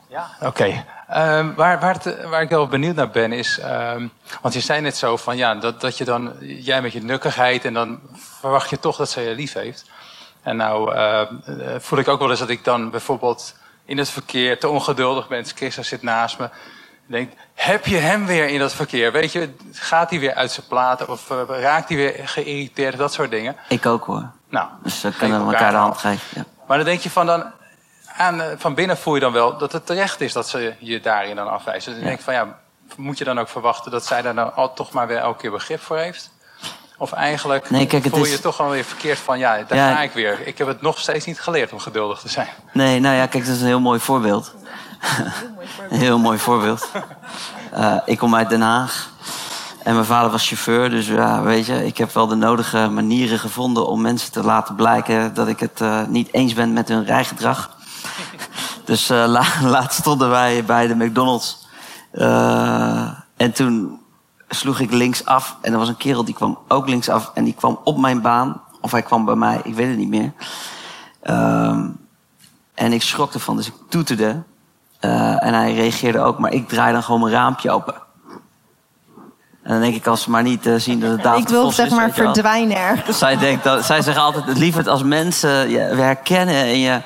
Ja, 0.07 0.29
oké. 0.39 0.47
Okay. 0.47 0.85
Um, 1.15 1.55
waar, 1.55 1.79
waar, 1.79 2.01
waar, 2.29 2.41
ik 2.41 2.49
wel 2.49 2.67
benieuwd 2.67 2.95
naar 2.95 3.09
ben 3.09 3.31
is, 3.31 3.59
um, 3.63 4.11
want 4.41 4.53
je 4.53 4.59
zei 4.59 4.81
net 4.81 4.97
zo 4.97 5.17
van 5.17 5.37
ja, 5.37 5.55
dat, 5.55 5.81
dat 5.81 5.97
je 5.97 6.05
dan, 6.05 6.33
jij 6.39 6.81
met 6.81 6.91
je 6.91 7.03
nukkigheid 7.03 7.65
en 7.65 7.73
dan 7.73 7.99
verwacht 8.39 8.69
je 8.69 8.79
toch 8.79 8.95
dat 8.95 9.09
zij 9.09 9.23
je 9.23 9.35
lief 9.35 9.53
heeft. 9.53 9.85
En 10.41 10.57
nou 10.57 10.95
uh, 10.95 11.21
voel 11.79 11.99
ik 11.99 12.07
ook 12.07 12.19
wel 12.19 12.29
eens 12.29 12.39
dat 12.39 12.49
ik 12.49 12.63
dan 12.63 12.89
bijvoorbeeld 12.89 13.55
in 13.85 13.97
het 13.97 14.09
verkeer 14.09 14.59
te 14.59 14.69
ongeduldig 14.69 15.27
ben. 15.27 15.45
Christa 15.45 15.83
zit 15.83 16.01
naast 16.01 16.39
me 16.39 16.49
denkt, 17.09 17.35
heb 17.53 17.85
je 17.85 17.97
hem 17.97 18.25
weer 18.25 18.47
in 18.47 18.59
dat 18.59 18.73
verkeer? 18.73 19.11
Weet 19.11 19.31
je, 19.31 19.53
gaat 19.71 20.09
hij 20.09 20.19
weer 20.19 20.33
uit 20.33 20.51
zijn 20.51 20.67
platen 20.67 21.09
of 21.09 21.29
uh, 21.29 21.37
raakt 21.61 21.89
hij 21.89 21.97
weer 21.97 22.27
geïrriteerd? 22.27 22.97
Dat 22.97 23.13
soort 23.13 23.31
dingen. 23.31 23.55
Ik 23.69 23.85
ook 23.85 24.05
hoor. 24.05 24.29
Nou, 24.49 24.67
dus 24.83 25.01
we 25.01 25.11
kunnen 25.11 25.39
elkaar, 25.39 25.53
elkaar 25.53 25.71
de 25.71 25.77
hand 25.77 25.97
geven. 25.97 26.27
Ja. 26.35 26.45
Maar 26.67 26.77
dan 26.77 26.85
denk 26.85 26.99
je 27.01 27.09
van 27.09 27.25
dan, 27.25 27.43
aan, 28.19 28.41
eh, 28.41 28.47
van 28.57 28.73
binnen 28.73 28.97
voel 28.97 29.13
je 29.13 29.19
dan 29.19 29.31
wel 29.31 29.57
dat 29.57 29.71
het 29.71 29.85
terecht 29.85 30.21
is 30.21 30.33
dat 30.33 30.49
ze 30.49 30.73
je 30.79 30.99
daarin 30.99 31.35
dan 31.35 31.49
afwijzen. 31.49 31.91
Dus 31.91 31.99
dan 31.99 32.07
denk 32.07 32.19
ik 32.19 32.25
van 32.25 32.33
ja, 32.33 32.57
moet 32.95 33.17
je 33.17 33.23
dan 33.23 33.39
ook 33.39 33.49
verwachten 33.49 33.91
dat 33.91 34.05
zij 34.05 34.21
daar 34.21 34.35
dan 34.35 34.55
al 34.55 34.73
toch 34.73 34.91
maar 34.91 35.07
weer 35.07 35.17
elke 35.17 35.41
keer 35.41 35.51
begrip 35.51 35.81
voor 35.81 35.97
heeft? 35.97 36.31
Of 36.97 37.11
eigenlijk 37.11 37.69
nee, 37.69 37.85
kijk, 37.85 38.05
voel 38.09 38.25
je 38.25 38.33
is... 38.33 38.41
toch 38.41 38.55
gewoon 38.55 38.71
weer 38.71 38.83
verkeerd 38.83 39.17
van, 39.17 39.39
ja, 39.39 39.63
daar 39.67 39.77
ja, 39.77 39.93
ga 39.93 40.01
ik 40.01 40.11
weer. 40.11 40.47
Ik 40.47 40.57
heb 40.57 40.67
het 40.67 40.81
nog 40.81 40.99
steeds 40.99 41.25
niet 41.25 41.39
geleerd 41.39 41.73
om 41.73 41.79
geduldig 41.79 42.19
te 42.19 42.29
zijn. 42.29 42.47
Nee, 42.73 42.99
nou 42.99 43.15
ja, 43.15 43.25
kijk, 43.25 43.45
dat 43.45 43.55
is 43.55 43.61
een 43.61 43.67
heel 43.67 43.79
mooi 43.79 43.99
voorbeeld. 43.99 44.53
Een 45.89 45.99
heel 45.99 46.19
mooi 46.19 46.37
voorbeeld. 46.37 46.91
Uh, 47.73 47.95
ik 48.05 48.17
kom 48.17 48.35
uit 48.35 48.49
Den 48.49 48.61
Haag. 48.61 49.09
En 49.83 49.93
mijn 49.93 50.05
vader 50.05 50.31
was 50.31 50.47
chauffeur, 50.47 50.89
dus 50.89 51.07
ja, 51.07 51.41
weet 51.41 51.65
je, 51.65 51.85
ik 51.85 51.97
heb 51.97 52.13
wel 52.13 52.27
de 52.27 52.35
nodige 52.35 52.87
manieren 52.87 53.39
gevonden 53.39 53.87
om 53.87 54.01
mensen 54.01 54.31
te 54.31 54.43
laten 54.43 54.75
blijken 54.75 55.33
dat 55.33 55.47
ik 55.47 55.59
het 55.59 55.81
uh, 55.81 56.05
niet 56.07 56.33
eens 56.33 56.53
ben 56.53 56.73
met 56.73 56.87
hun 56.87 57.05
rijgedrag. 57.05 57.77
Dus 58.89 59.07
la 59.35 59.43
laatst 59.61 59.99
stonden 59.99 60.29
wij 60.29 60.65
bij 60.65 60.87
de 60.87 60.95
McDonald's. 60.95 61.67
en 63.37 63.51
toen 63.53 63.99
sloeg 64.49 64.79
ik 64.79 64.91
links 64.91 65.25
af 65.25 65.57
en 65.61 65.71
er 65.71 65.79
was 65.79 65.87
een 65.87 65.97
kerel 65.97 66.25
die 66.25 66.33
kwam 66.33 66.59
ook 66.67 66.87
links 66.87 67.09
af 67.09 67.31
en 67.33 67.43
die 67.43 67.53
kwam 67.53 67.79
op 67.83 67.97
mijn 67.97 68.21
baan. 68.21 68.61
Of 68.81 68.91
hij 68.91 69.01
kwam 69.01 69.25
bij 69.25 69.35
mij, 69.35 69.61
ik 69.63 69.73
weet 69.73 69.87
het 69.87 69.97
niet 69.97 70.09
meer. 70.09 70.33
Ehm, 71.21 71.87
en 72.73 72.93
ik 72.93 73.01
schrok 73.01 73.33
ervan, 73.33 73.55
dus 73.55 73.67
ik 73.67 73.73
toeterde. 73.89 74.43
Uh, 75.01 75.43
en 75.43 75.53
hij 75.53 75.73
reageerde 75.73 76.19
ook, 76.19 76.39
maar 76.39 76.53
ik 76.53 76.67
draai 76.67 76.93
dan 76.93 77.03
gewoon 77.03 77.19
mijn 77.19 77.33
raampje 77.33 77.71
open. 77.71 77.95
En 79.63 79.71
dan 79.71 79.81
denk 79.81 79.95
ik, 79.95 80.07
als 80.07 80.21
ze 80.21 80.29
maar 80.29 80.43
niet 80.43 80.65
uh, 80.65 80.73
zien 80.77 80.99
dat 80.99 81.11
het 81.11 81.23
David 81.23 81.41
Ik 81.41 81.47
wil 81.47 81.71
zeg 81.71 81.89
maar 81.89 82.11
verdwijnen 82.11 82.77
ergens. 82.77 83.17
Zij, 83.17 83.37
denkt 83.37 83.63
dat, 83.63 83.85
zij 83.85 84.01
zeggen 84.01 84.23
altijd, 84.23 84.45
het 84.45 84.57
liever 84.57 84.89
als 84.89 85.03
mensen 85.03 85.69
je 85.69 85.79
herkennen 85.79 86.55
en 86.55 86.79
je... 86.79 87.01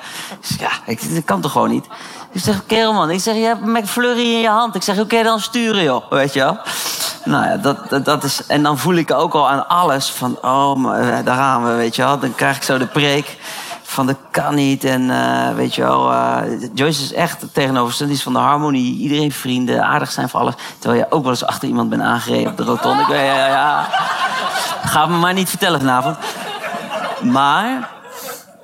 Ja, 0.58 0.70
ik, 0.86 1.14
dat 1.14 1.24
kan 1.24 1.40
toch 1.40 1.52
gewoon 1.52 1.70
niet? 1.70 1.86
Ik 2.32 2.40
zeg, 2.40 2.66
kerel 2.66 2.92
man, 2.92 3.10
ik 3.10 3.20
zeg, 3.20 3.34
je 3.34 3.40
hebt 3.40 3.62
een 3.62 3.72
McFlurry 3.72 4.32
in 4.34 4.40
je 4.40 4.48
hand. 4.48 4.74
Ik 4.74 4.82
zeg, 4.82 4.98
oké, 4.98 5.22
dan 5.22 5.40
sturen 5.40 5.82
joh, 5.82 6.10
weet 6.10 6.32
je 6.32 6.40
wel. 6.40 6.58
Nou 7.24 7.44
ja, 7.44 7.56
dat, 7.56 7.90
dat, 7.90 8.04
dat, 8.04 8.24
is... 8.24 8.46
En 8.46 8.62
dan 8.62 8.78
voel 8.78 8.94
ik 8.94 9.12
ook 9.12 9.34
al 9.34 9.48
aan 9.48 9.68
alles 9.68 10.10
van, 10.10 10.38
oh, 10.42 10.74
maar, 10.74 11.00
eh, 11.00 11.24
daar 11.24 11.36
gaan 11.36 11.64
we, 11.64 11.74
weet 11.74 11.96
je 11.96 12.02
wel. 12.02 12.18
Dan 12.18 12.34
krijg 12.34 12.56
ik 12.56 12.62
zo 12.62 12.78
de 12.78 12.86
preek 12.86 13.38
van 13.94 14.06
dat 14.06 14.16
kan 14.30 14.54
niet. 14.54 14.84
En 14.84 15.02
uh, 15.02 15.54
weet 15.54 15.74
je 15.74 15.82
wel, 15.82 16.12
uh, 16.12 16.40
Joyce 16.74 17.02
is 17.02 17.12
echt 17.12 17.54
tegenovergesteld 17.54 18.22
van 18.22 18.32
de 18.32 18.38
harmonie. 18.38 18.96
Iedereen 18.96 19.32
vrienden, 19.32 19.84
aardig 19.84 20.12
zijn 20.12 20.28
voor 20.28 20.40
alles. 20.40 20.54
Terwijl 20.78 21.00
je 21.02 21.10
ook 21.10 21.22
wel 21.22 21.30
eens 21.30 21.44
achter 21.44 21.68
iemand 21.68 21.88
bent 21.88 22.02
aangereden 22.02 22.50
op 22.50 22.56
de 22.56 22.64
rotonde. 22.64 23.02
Ik 23.02 23.08
weet, 23.08 23.26
ja, 23.26 23.46
ja. 23.46 23.86
Ga 24.84 25.06
me 25.06 25.16
maar 25.16 25.34
niet 25.34 25.48
vertellen 25.48 25.80
vanavond. 25.80 26.16
Maar 27.22 27.90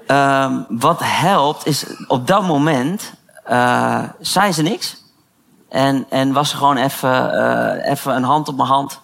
um, 0.07 0.67
wat 0.69 1.01
helpt 1.05 1.67
is 1.67 1.85
op 2.07 2.27
dat 2.27 2.43
moment 2.43 3.13
uh, 3.51 4.03
zei 4.21 4.53
ze 4.53 4.63
niks. 4.63 4.97
En, 5.69 6.07
en 6.09 6.33
was 6.33 6.53
er 6.53 6.59
gewoon 6.59 6.77
even, 6.77 7.81
even 7.85 8.17
een 8.17 8.25
hand 8.25 8.49
op 8.49 8.57
mijn 8.57 8.69
hand 8.69 9.01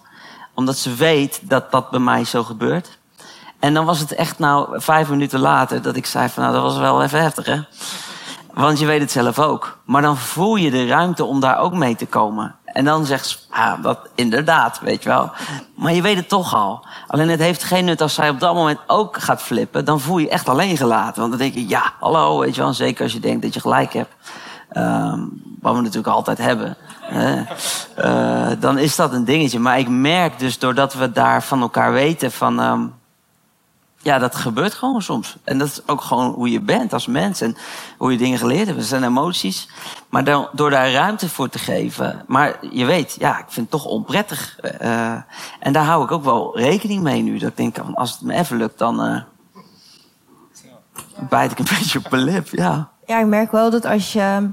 Omdat 0.53 0.77
ze 0.77 0.93
weet 0.93 1.39
dat 1.43 1.71
dat 1.71 1.89
bij 1.89 1.99
mij 1.99 2.25
zo 2.25 2.43
gebeurt. 2.43 2.96
En 3.59 3.73
dan 3.73 3.85
was 3.85 3.99
het 3.99 4.15
echt 4.15 4.39
nou 4.39 4.81
vijf 4.81 5.09
minuten 5.09 5.39
later 5.39 5.81
dat 5.81 5.95
ik 5.95 6.05
zei 6.05 6.29
van 6.29 6.43
nou 6.43 6.55
dat 6.55 6.63
was 6.63 6.77
wel 6.77 7.03
even 7.03 7.21
heftig 7.21 7.45
hè. 7.45 7.59
Want 8.53 8.79
je 8.79 8.85
weet 8.85 9.01
het 9.01 9.11
zelf 9.11 9.39
ook. 9.39 9.77
Maar 9.85 10.01
dan 10.01 10.17
voel 10.17 10.55
je 10.55 10.71
de 10.71 10.87
ruimte 10.87 11.25
om 11.25 11.39
daar 11.39 11.57
ook 11.57 11.73
mee 11.73 11.95
te 11.95 12.05
komen. 12.05 12.55
En 12.65 12.85
dan 12.85 13.05
zegt 13.05 13.27
ze, 13.27 13.37
ah, 13.49 13.83
dat 13.83 13.99
inderdaad, 14.15 14.79
weet 14.79 15.03
je 15.03 15.09
wel. 15.09 15.31
Maar 15.75 15.93
je 15.93 16.01
weet 16.01 16.15
het 16.15 16.29
toch 16.29 16.55
al. 16.55 16.85
Alleen 17.07 17.29
het 17.29 17.39
heeft 17.39 17.63
geen 17.63 17.85
nut 17.85 18.01
als 18.01 18.13
zij 18.13 18.29
op 18.29 18.39
dat 18.39 18.53
moment 18.53 18.79
ook 18.87 19.17
gaat 19.17 19.41
flippen. 19.41 19.85
Dan 19.85 19.99
voel 19.99 20.17
je 20.17 20.25
je 20.25 20.31
echt 20.31 20.49
alleen 20.49 20.77
gelaten. 20.77 21.19
Want 21.19 21.29
dan 21.29 21.39
denk 21.39 21.53
je, 21.53 21.67
ja, 21.67 21.93
hallo, 21.99 22.39
weet 22.39 22.55
je 22.55 22.61
wel. 22.61 22.73
Zeker 22.73 23.03
als 23.03 23.13
je 23.13 23.19
denkt 23.19 23.41
dat 23.41 23.53
je 23.53 23.59
gelijk 23.59 23.93
hebt. 23.93 24.13
Um, 24.73 25.41
wat 25.61 25.75
we 25.75 25.81
natuurlijk 25.81 26.15
altijd 26.15 26.37
hebben. 26.37 26.77
Uh, 28.05 28.51
dan 28.59 28.77
is 28.77 28.95
dat 28.95 29.13
een 29.13 29.25
dingetje. 29.25 29.59
Maar 29.59 29.79
ik 29.79 29.89
merk 29.89 30.39
dus 30.39 30.59
doordat 30.59 30.93
we 30.93 31.11
daar 31.11 31.43
van 31.43 31.61
elkaar 31.61 31.91
weten 31.91 32.31
van... 32.31 32.59
Um, 32.59 32.93
ja, 34.01 34.19
dat 34.19 34.35
gebeurt 34.35 34.73
gewoon 34.73 35.01
soms. 35.01 35.37
En 35.43 35.57
dat 35.57 35.67
is 35.67 35.87
ook 35.87 36.01
gewoon 36.01 36.33
hoe 36.33 36.51
je 36.51 36.61
bent 36.61 36.93
als 36.93 37.07
mens 37.07 37.41
en 37.41 37.57
hoe 37.97 38.11
je 38.11 38.17
dingen 38.17 38.37
geleerd 38.37 38.65
hebt. 38.65 38.77
Dat 38.77 38.87
zijn 38.87 39.03
emoties. 39.03 39.69
Maar 40.09 40.23
dan, 40.23 40.47
door 40.51 40.69
daar 40.69 40.91
ruimte 40.91 41.29
voor 41.29 41.49
te 41.49 41.59
geven. 41.59 42.23
Maar 42.27 42.57
je 42.71 42.85
weet, 42.85 43.15
ja, 43.19 43.39
ik 43.39 43.45
vind 43.47 43.71
het 43.71 43.81
toch 43.81 43.91
onprettig. 43.91 44.59
Uh, 44.81 45.11
en 45.59 45.73
daar 45.73 45.85
hou 45.85 46.03
ik 46.03 46.11
ook 46.11 46.23
wel 46.23 46.57
rekening 46.57 47.03
mee 47.03 47.21
nu. 47.21 47.37
Dat 47.37 47.49
ik 47.49 47.57
denk, 47.57 47.77
als 47.93 48.11
het 48.11 48.21
me 48.21 48.33
even 48.33 48.57
lukt, 48.57 48.77
dan 48.77 49.05
uh, 49.05 49.21
bijt 51.29 51.51
ik 51.51 51.59
een 51.59 51.67
beetje 51.79 51.99
op 51.99 52.11
mijn 52.11 52.23
lip. 52.23 52.47
Ja. 52.47 52.89
ja, 53.05 53.19
ik 53.19 53.25
merk 53.25 53.51
wel 53.51 53.69
dat 53.69 53.85
als 53.85 54.13
je. 54.13 54.49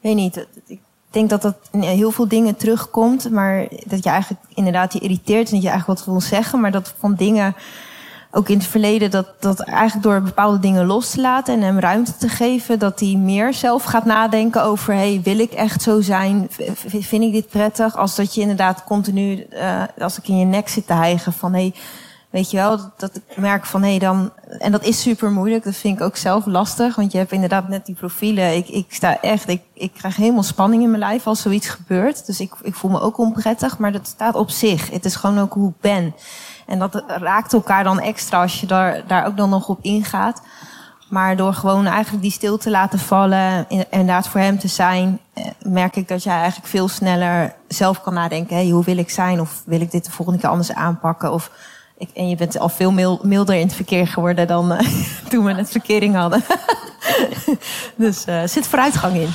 Weet 0.00 0.14
niet, 0.14 0.46
ik 0.66 0.80
denk 1.10 1.30
dat 1.30 1.42
dat 1.42 1.56
in 1.72 1.82
heel 1.82 2.10
veel 2.10 2.28
dingen 2.28 2.56
terugkomt. 2.56 3.30
Maar 3.30 3.66
dat 3.84 4.04
je 4.04 4.10
eigenlijk 4.10 4.42
inderdaad 4.54 4.92
je 4.92 4.98
irriteert 4.98 5.48
en 5.48 5.54
dat 5.54 5.62
je 5.62 5.68
eigenlijk 5.68 5.98
wat 5.98 6.08
wil 6.08 6.20
zeggen. 6.20 6.60
Maar 6.60 6.70
dat 6.70 6.94
van 6.98 7.14
dingen 7.14 7.54
ook 8.30 8.48
in 8.48 8.58
het 8.58 8.66
verleden 8.66 9.10
dat, 9.10 9.26
dat 9.40 9.60
eigenlijk 9.60 10.02
door 10.02 10.22
bepaalde 10.22 10.58
dingen 10.58 10.86
los 10.86 11.10
te 11.10 11.20
laten 11.20 11.54
en 11.54 11.62
hem 11.62 11.78
ruimte 11.78 12.16
te 12.16 12.28
geven, 12.28 12.78
dat 12.78 13.00
hij 13.00 13.14
meer 13.14 13.54
zelf 13.54 13.84
gaat 13.84 14.04
nadenken 14.04 14.62
over: 14.62 14.94
hey, 14.94 15.20
wil 15.24 15.38
ik 15.38 15.52
echt 15.52 15.82
zo 15.82 16.00
zijn? 16.00 16.46
Vind 16.84 17.22
ik 17.22 17.32
dit 17.32 17.48
prettig? 17.48 17.96
Als 17.96 18.16
dat 18.16 18.34
je 18.34 18.40
inderdaad 18.40 18.84
continu, 18.84 19.46
uh, 19.52 19.82
als 19.98 20.18
ik 20.18 20.28
in 20.28 20.38
je 20.38 20.44
nek 20.44 20.68
zit 20.68 20.86
te 20.86 20.92
hijgen 20.92 21.32
van: 21.32 21.52
hey, 21.52 21.74
weet 22.30 22.50
je 22.50 22.56
wel, 22.56 22.78
dat 22.96 23.16
ik 23.16 23.36
merk 23.36 23.66
van 23.66 23.82
hey, 23.82 23.98
dan. 23.98 24.32
En 24.58 24.72
dat 24.72 24.84
is 24.84 25.00
super 25.00 25.30
moeilijk, 25.30 25.64
dat 25.64 25.76
vind 25.76 25.98
ik 25.98 26.04
ook 26.04 26.16
zelf 26.16 26.46
lastig, 26.46 26.96
want 26.96 27.12
je 27.12 27.18
hebt 27.18 27.32
inderdaad 27.32 27.68
net 27.68 27.86
die 27.86 27.94
profielen. 27.94 28.56
Ik, 28.56 28.68
ik 28.68 28.86
sta 28.88 29.20
echt, 29.20 29.48
ik, 29.48 29.62
ik 29.74 29.92
krijg 29.92 30.16
helemaal 30.16 30.42
spanning 30.42 30.82
in 30.82 30.90
mijn 30.90 31.02
lijf 31.02 31.26
als 31.26 31.42
zoiets 31.42 31.68
gebeurt. 31.68 32.26
Dus 32.26 32.40
ik, 32.40 32.52
ik 32.62 32.74
voel 32.74 32.90
me 32.90 33.00
ook 33.00 33.18
onprettig, 33.18 33.78
maar 33.78 33.92
dat 33.92 34.06
staat 34.06 34.34
op 34.34 34.50
zich. 34.50 34.90
Het 34.90 35.04
is 35.04 35.16
gewoon 35.16 35.38
ook 35.38 35.52
hoe 35.52 35.68
ik 35.68 35.80
ben. 35.80 36.14
En 36.68 36.78
dat 36.78 37.02
raakt 37.06 37.52
elkaar 37.52 37.84
dan 37.84 38.00
extra 38.00 38.42
als 38.42 38.60
je 38.60 38.66
daar, 38.66 39.02
daar 39.06 39.26
ook 39.26 39.36
dan 39.36 39.50
nog 39.50 39.68
op 39.68 39.78
ingaat. 39.82 40.42
Maar 41.08 41.36
door 41.36 41.54
gewoon 41.54 41.86
eigenlijk 41.86 42.22
die 42.22 42.32
stil 42.32 42.58
te 42.58 42.70
laten 42.70 42.98
vallen, 42.98 43.66
inderdaad 43.68 44.28
voor 44.28 44.40
hem 44.40 44.58
te 44.58 44.68
zijn, 44.68 45.20
eh, 45.32 45.44
merk 45.62 45.96
ik 45.96 46.08
dat 46.08 46.22
jij 46.22 46.36
eigenlijk 46.36 46.68
veel 46.68 46.88
sneller 46.88 47.54
zelf 47.68 48.00
kan 48.00 48.14
nadenken. 48.14 48.56
Hey, 48.56 48.68
hoe 48.68 48.84
wil 48.84 48.98
ik 48.98 49.10
zijn? 49.10 49.40
Of 49.40 49.62
wil 49.66 49.80
ik 49.80 49.90
dit 49.90 50.04
de 50.04 50.10
volgende 50.10 50.40
keer 50.40 50.50
anders 50.50 50.72
aanpakken? 50.72 51.32
Of 51.32 51.50
ik, 51.98 52.10
en 52.14 52.28
je 52.28 52.36
bent 52.36 52.58
al 52.58 52.68
veel 52.68 53.18
milder 53.22 53.54
in 53.54 53.66
het 53.66 53.74
verkeer 53.74 54.06
geworden 54.06 54.46
dan 54.46 54.72
uh, 54.72 54.78
toen 55.30 55.44
we 55.44 55.54
het 55.54 55.70
verkering 55.70 56.14
hadden. 56.14 56.44
dus 57.96 58.26
uh, 58.26 58.42
zit 58.44 58.66
vooruitgang 58.66 59.14
in. 59.14 59.30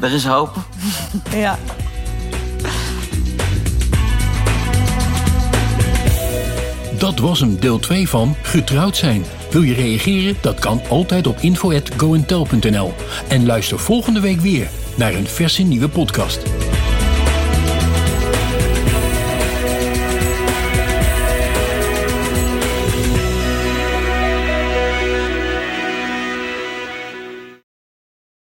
er 0.00 0.12
is 0.12 0.26
hoop. 0.26 0.54
ja. 1.30 1.58
Dat 7.02 7.18
was 7.18 7.40
hem, 7.40 7.60
deel 7.60 7.78
2 7.78 8.08
van 8.08 8.36
Getrouwd 8.42 8.96
zijn. 8.96 9.24
Wil 9.50 9.62
je 9.62 9.74
reageren? 9.74 10.36
Dat 10.40 10.58
kan 10.58 10.80
altijd 10.88 11.26
op 11.26 11.36
info.goentel.nl. 11.40 12.92
En 13.28 13.46
luister 13.46 13.78
volgende 13.78 14.20
week 14.20 14.40
weer 14.40 14.68
naar 14.96 15.14
een 15.14 15.26
verse 15.26 15.62
nieuwe 15.62 15.88
podcast. 15.88 16.42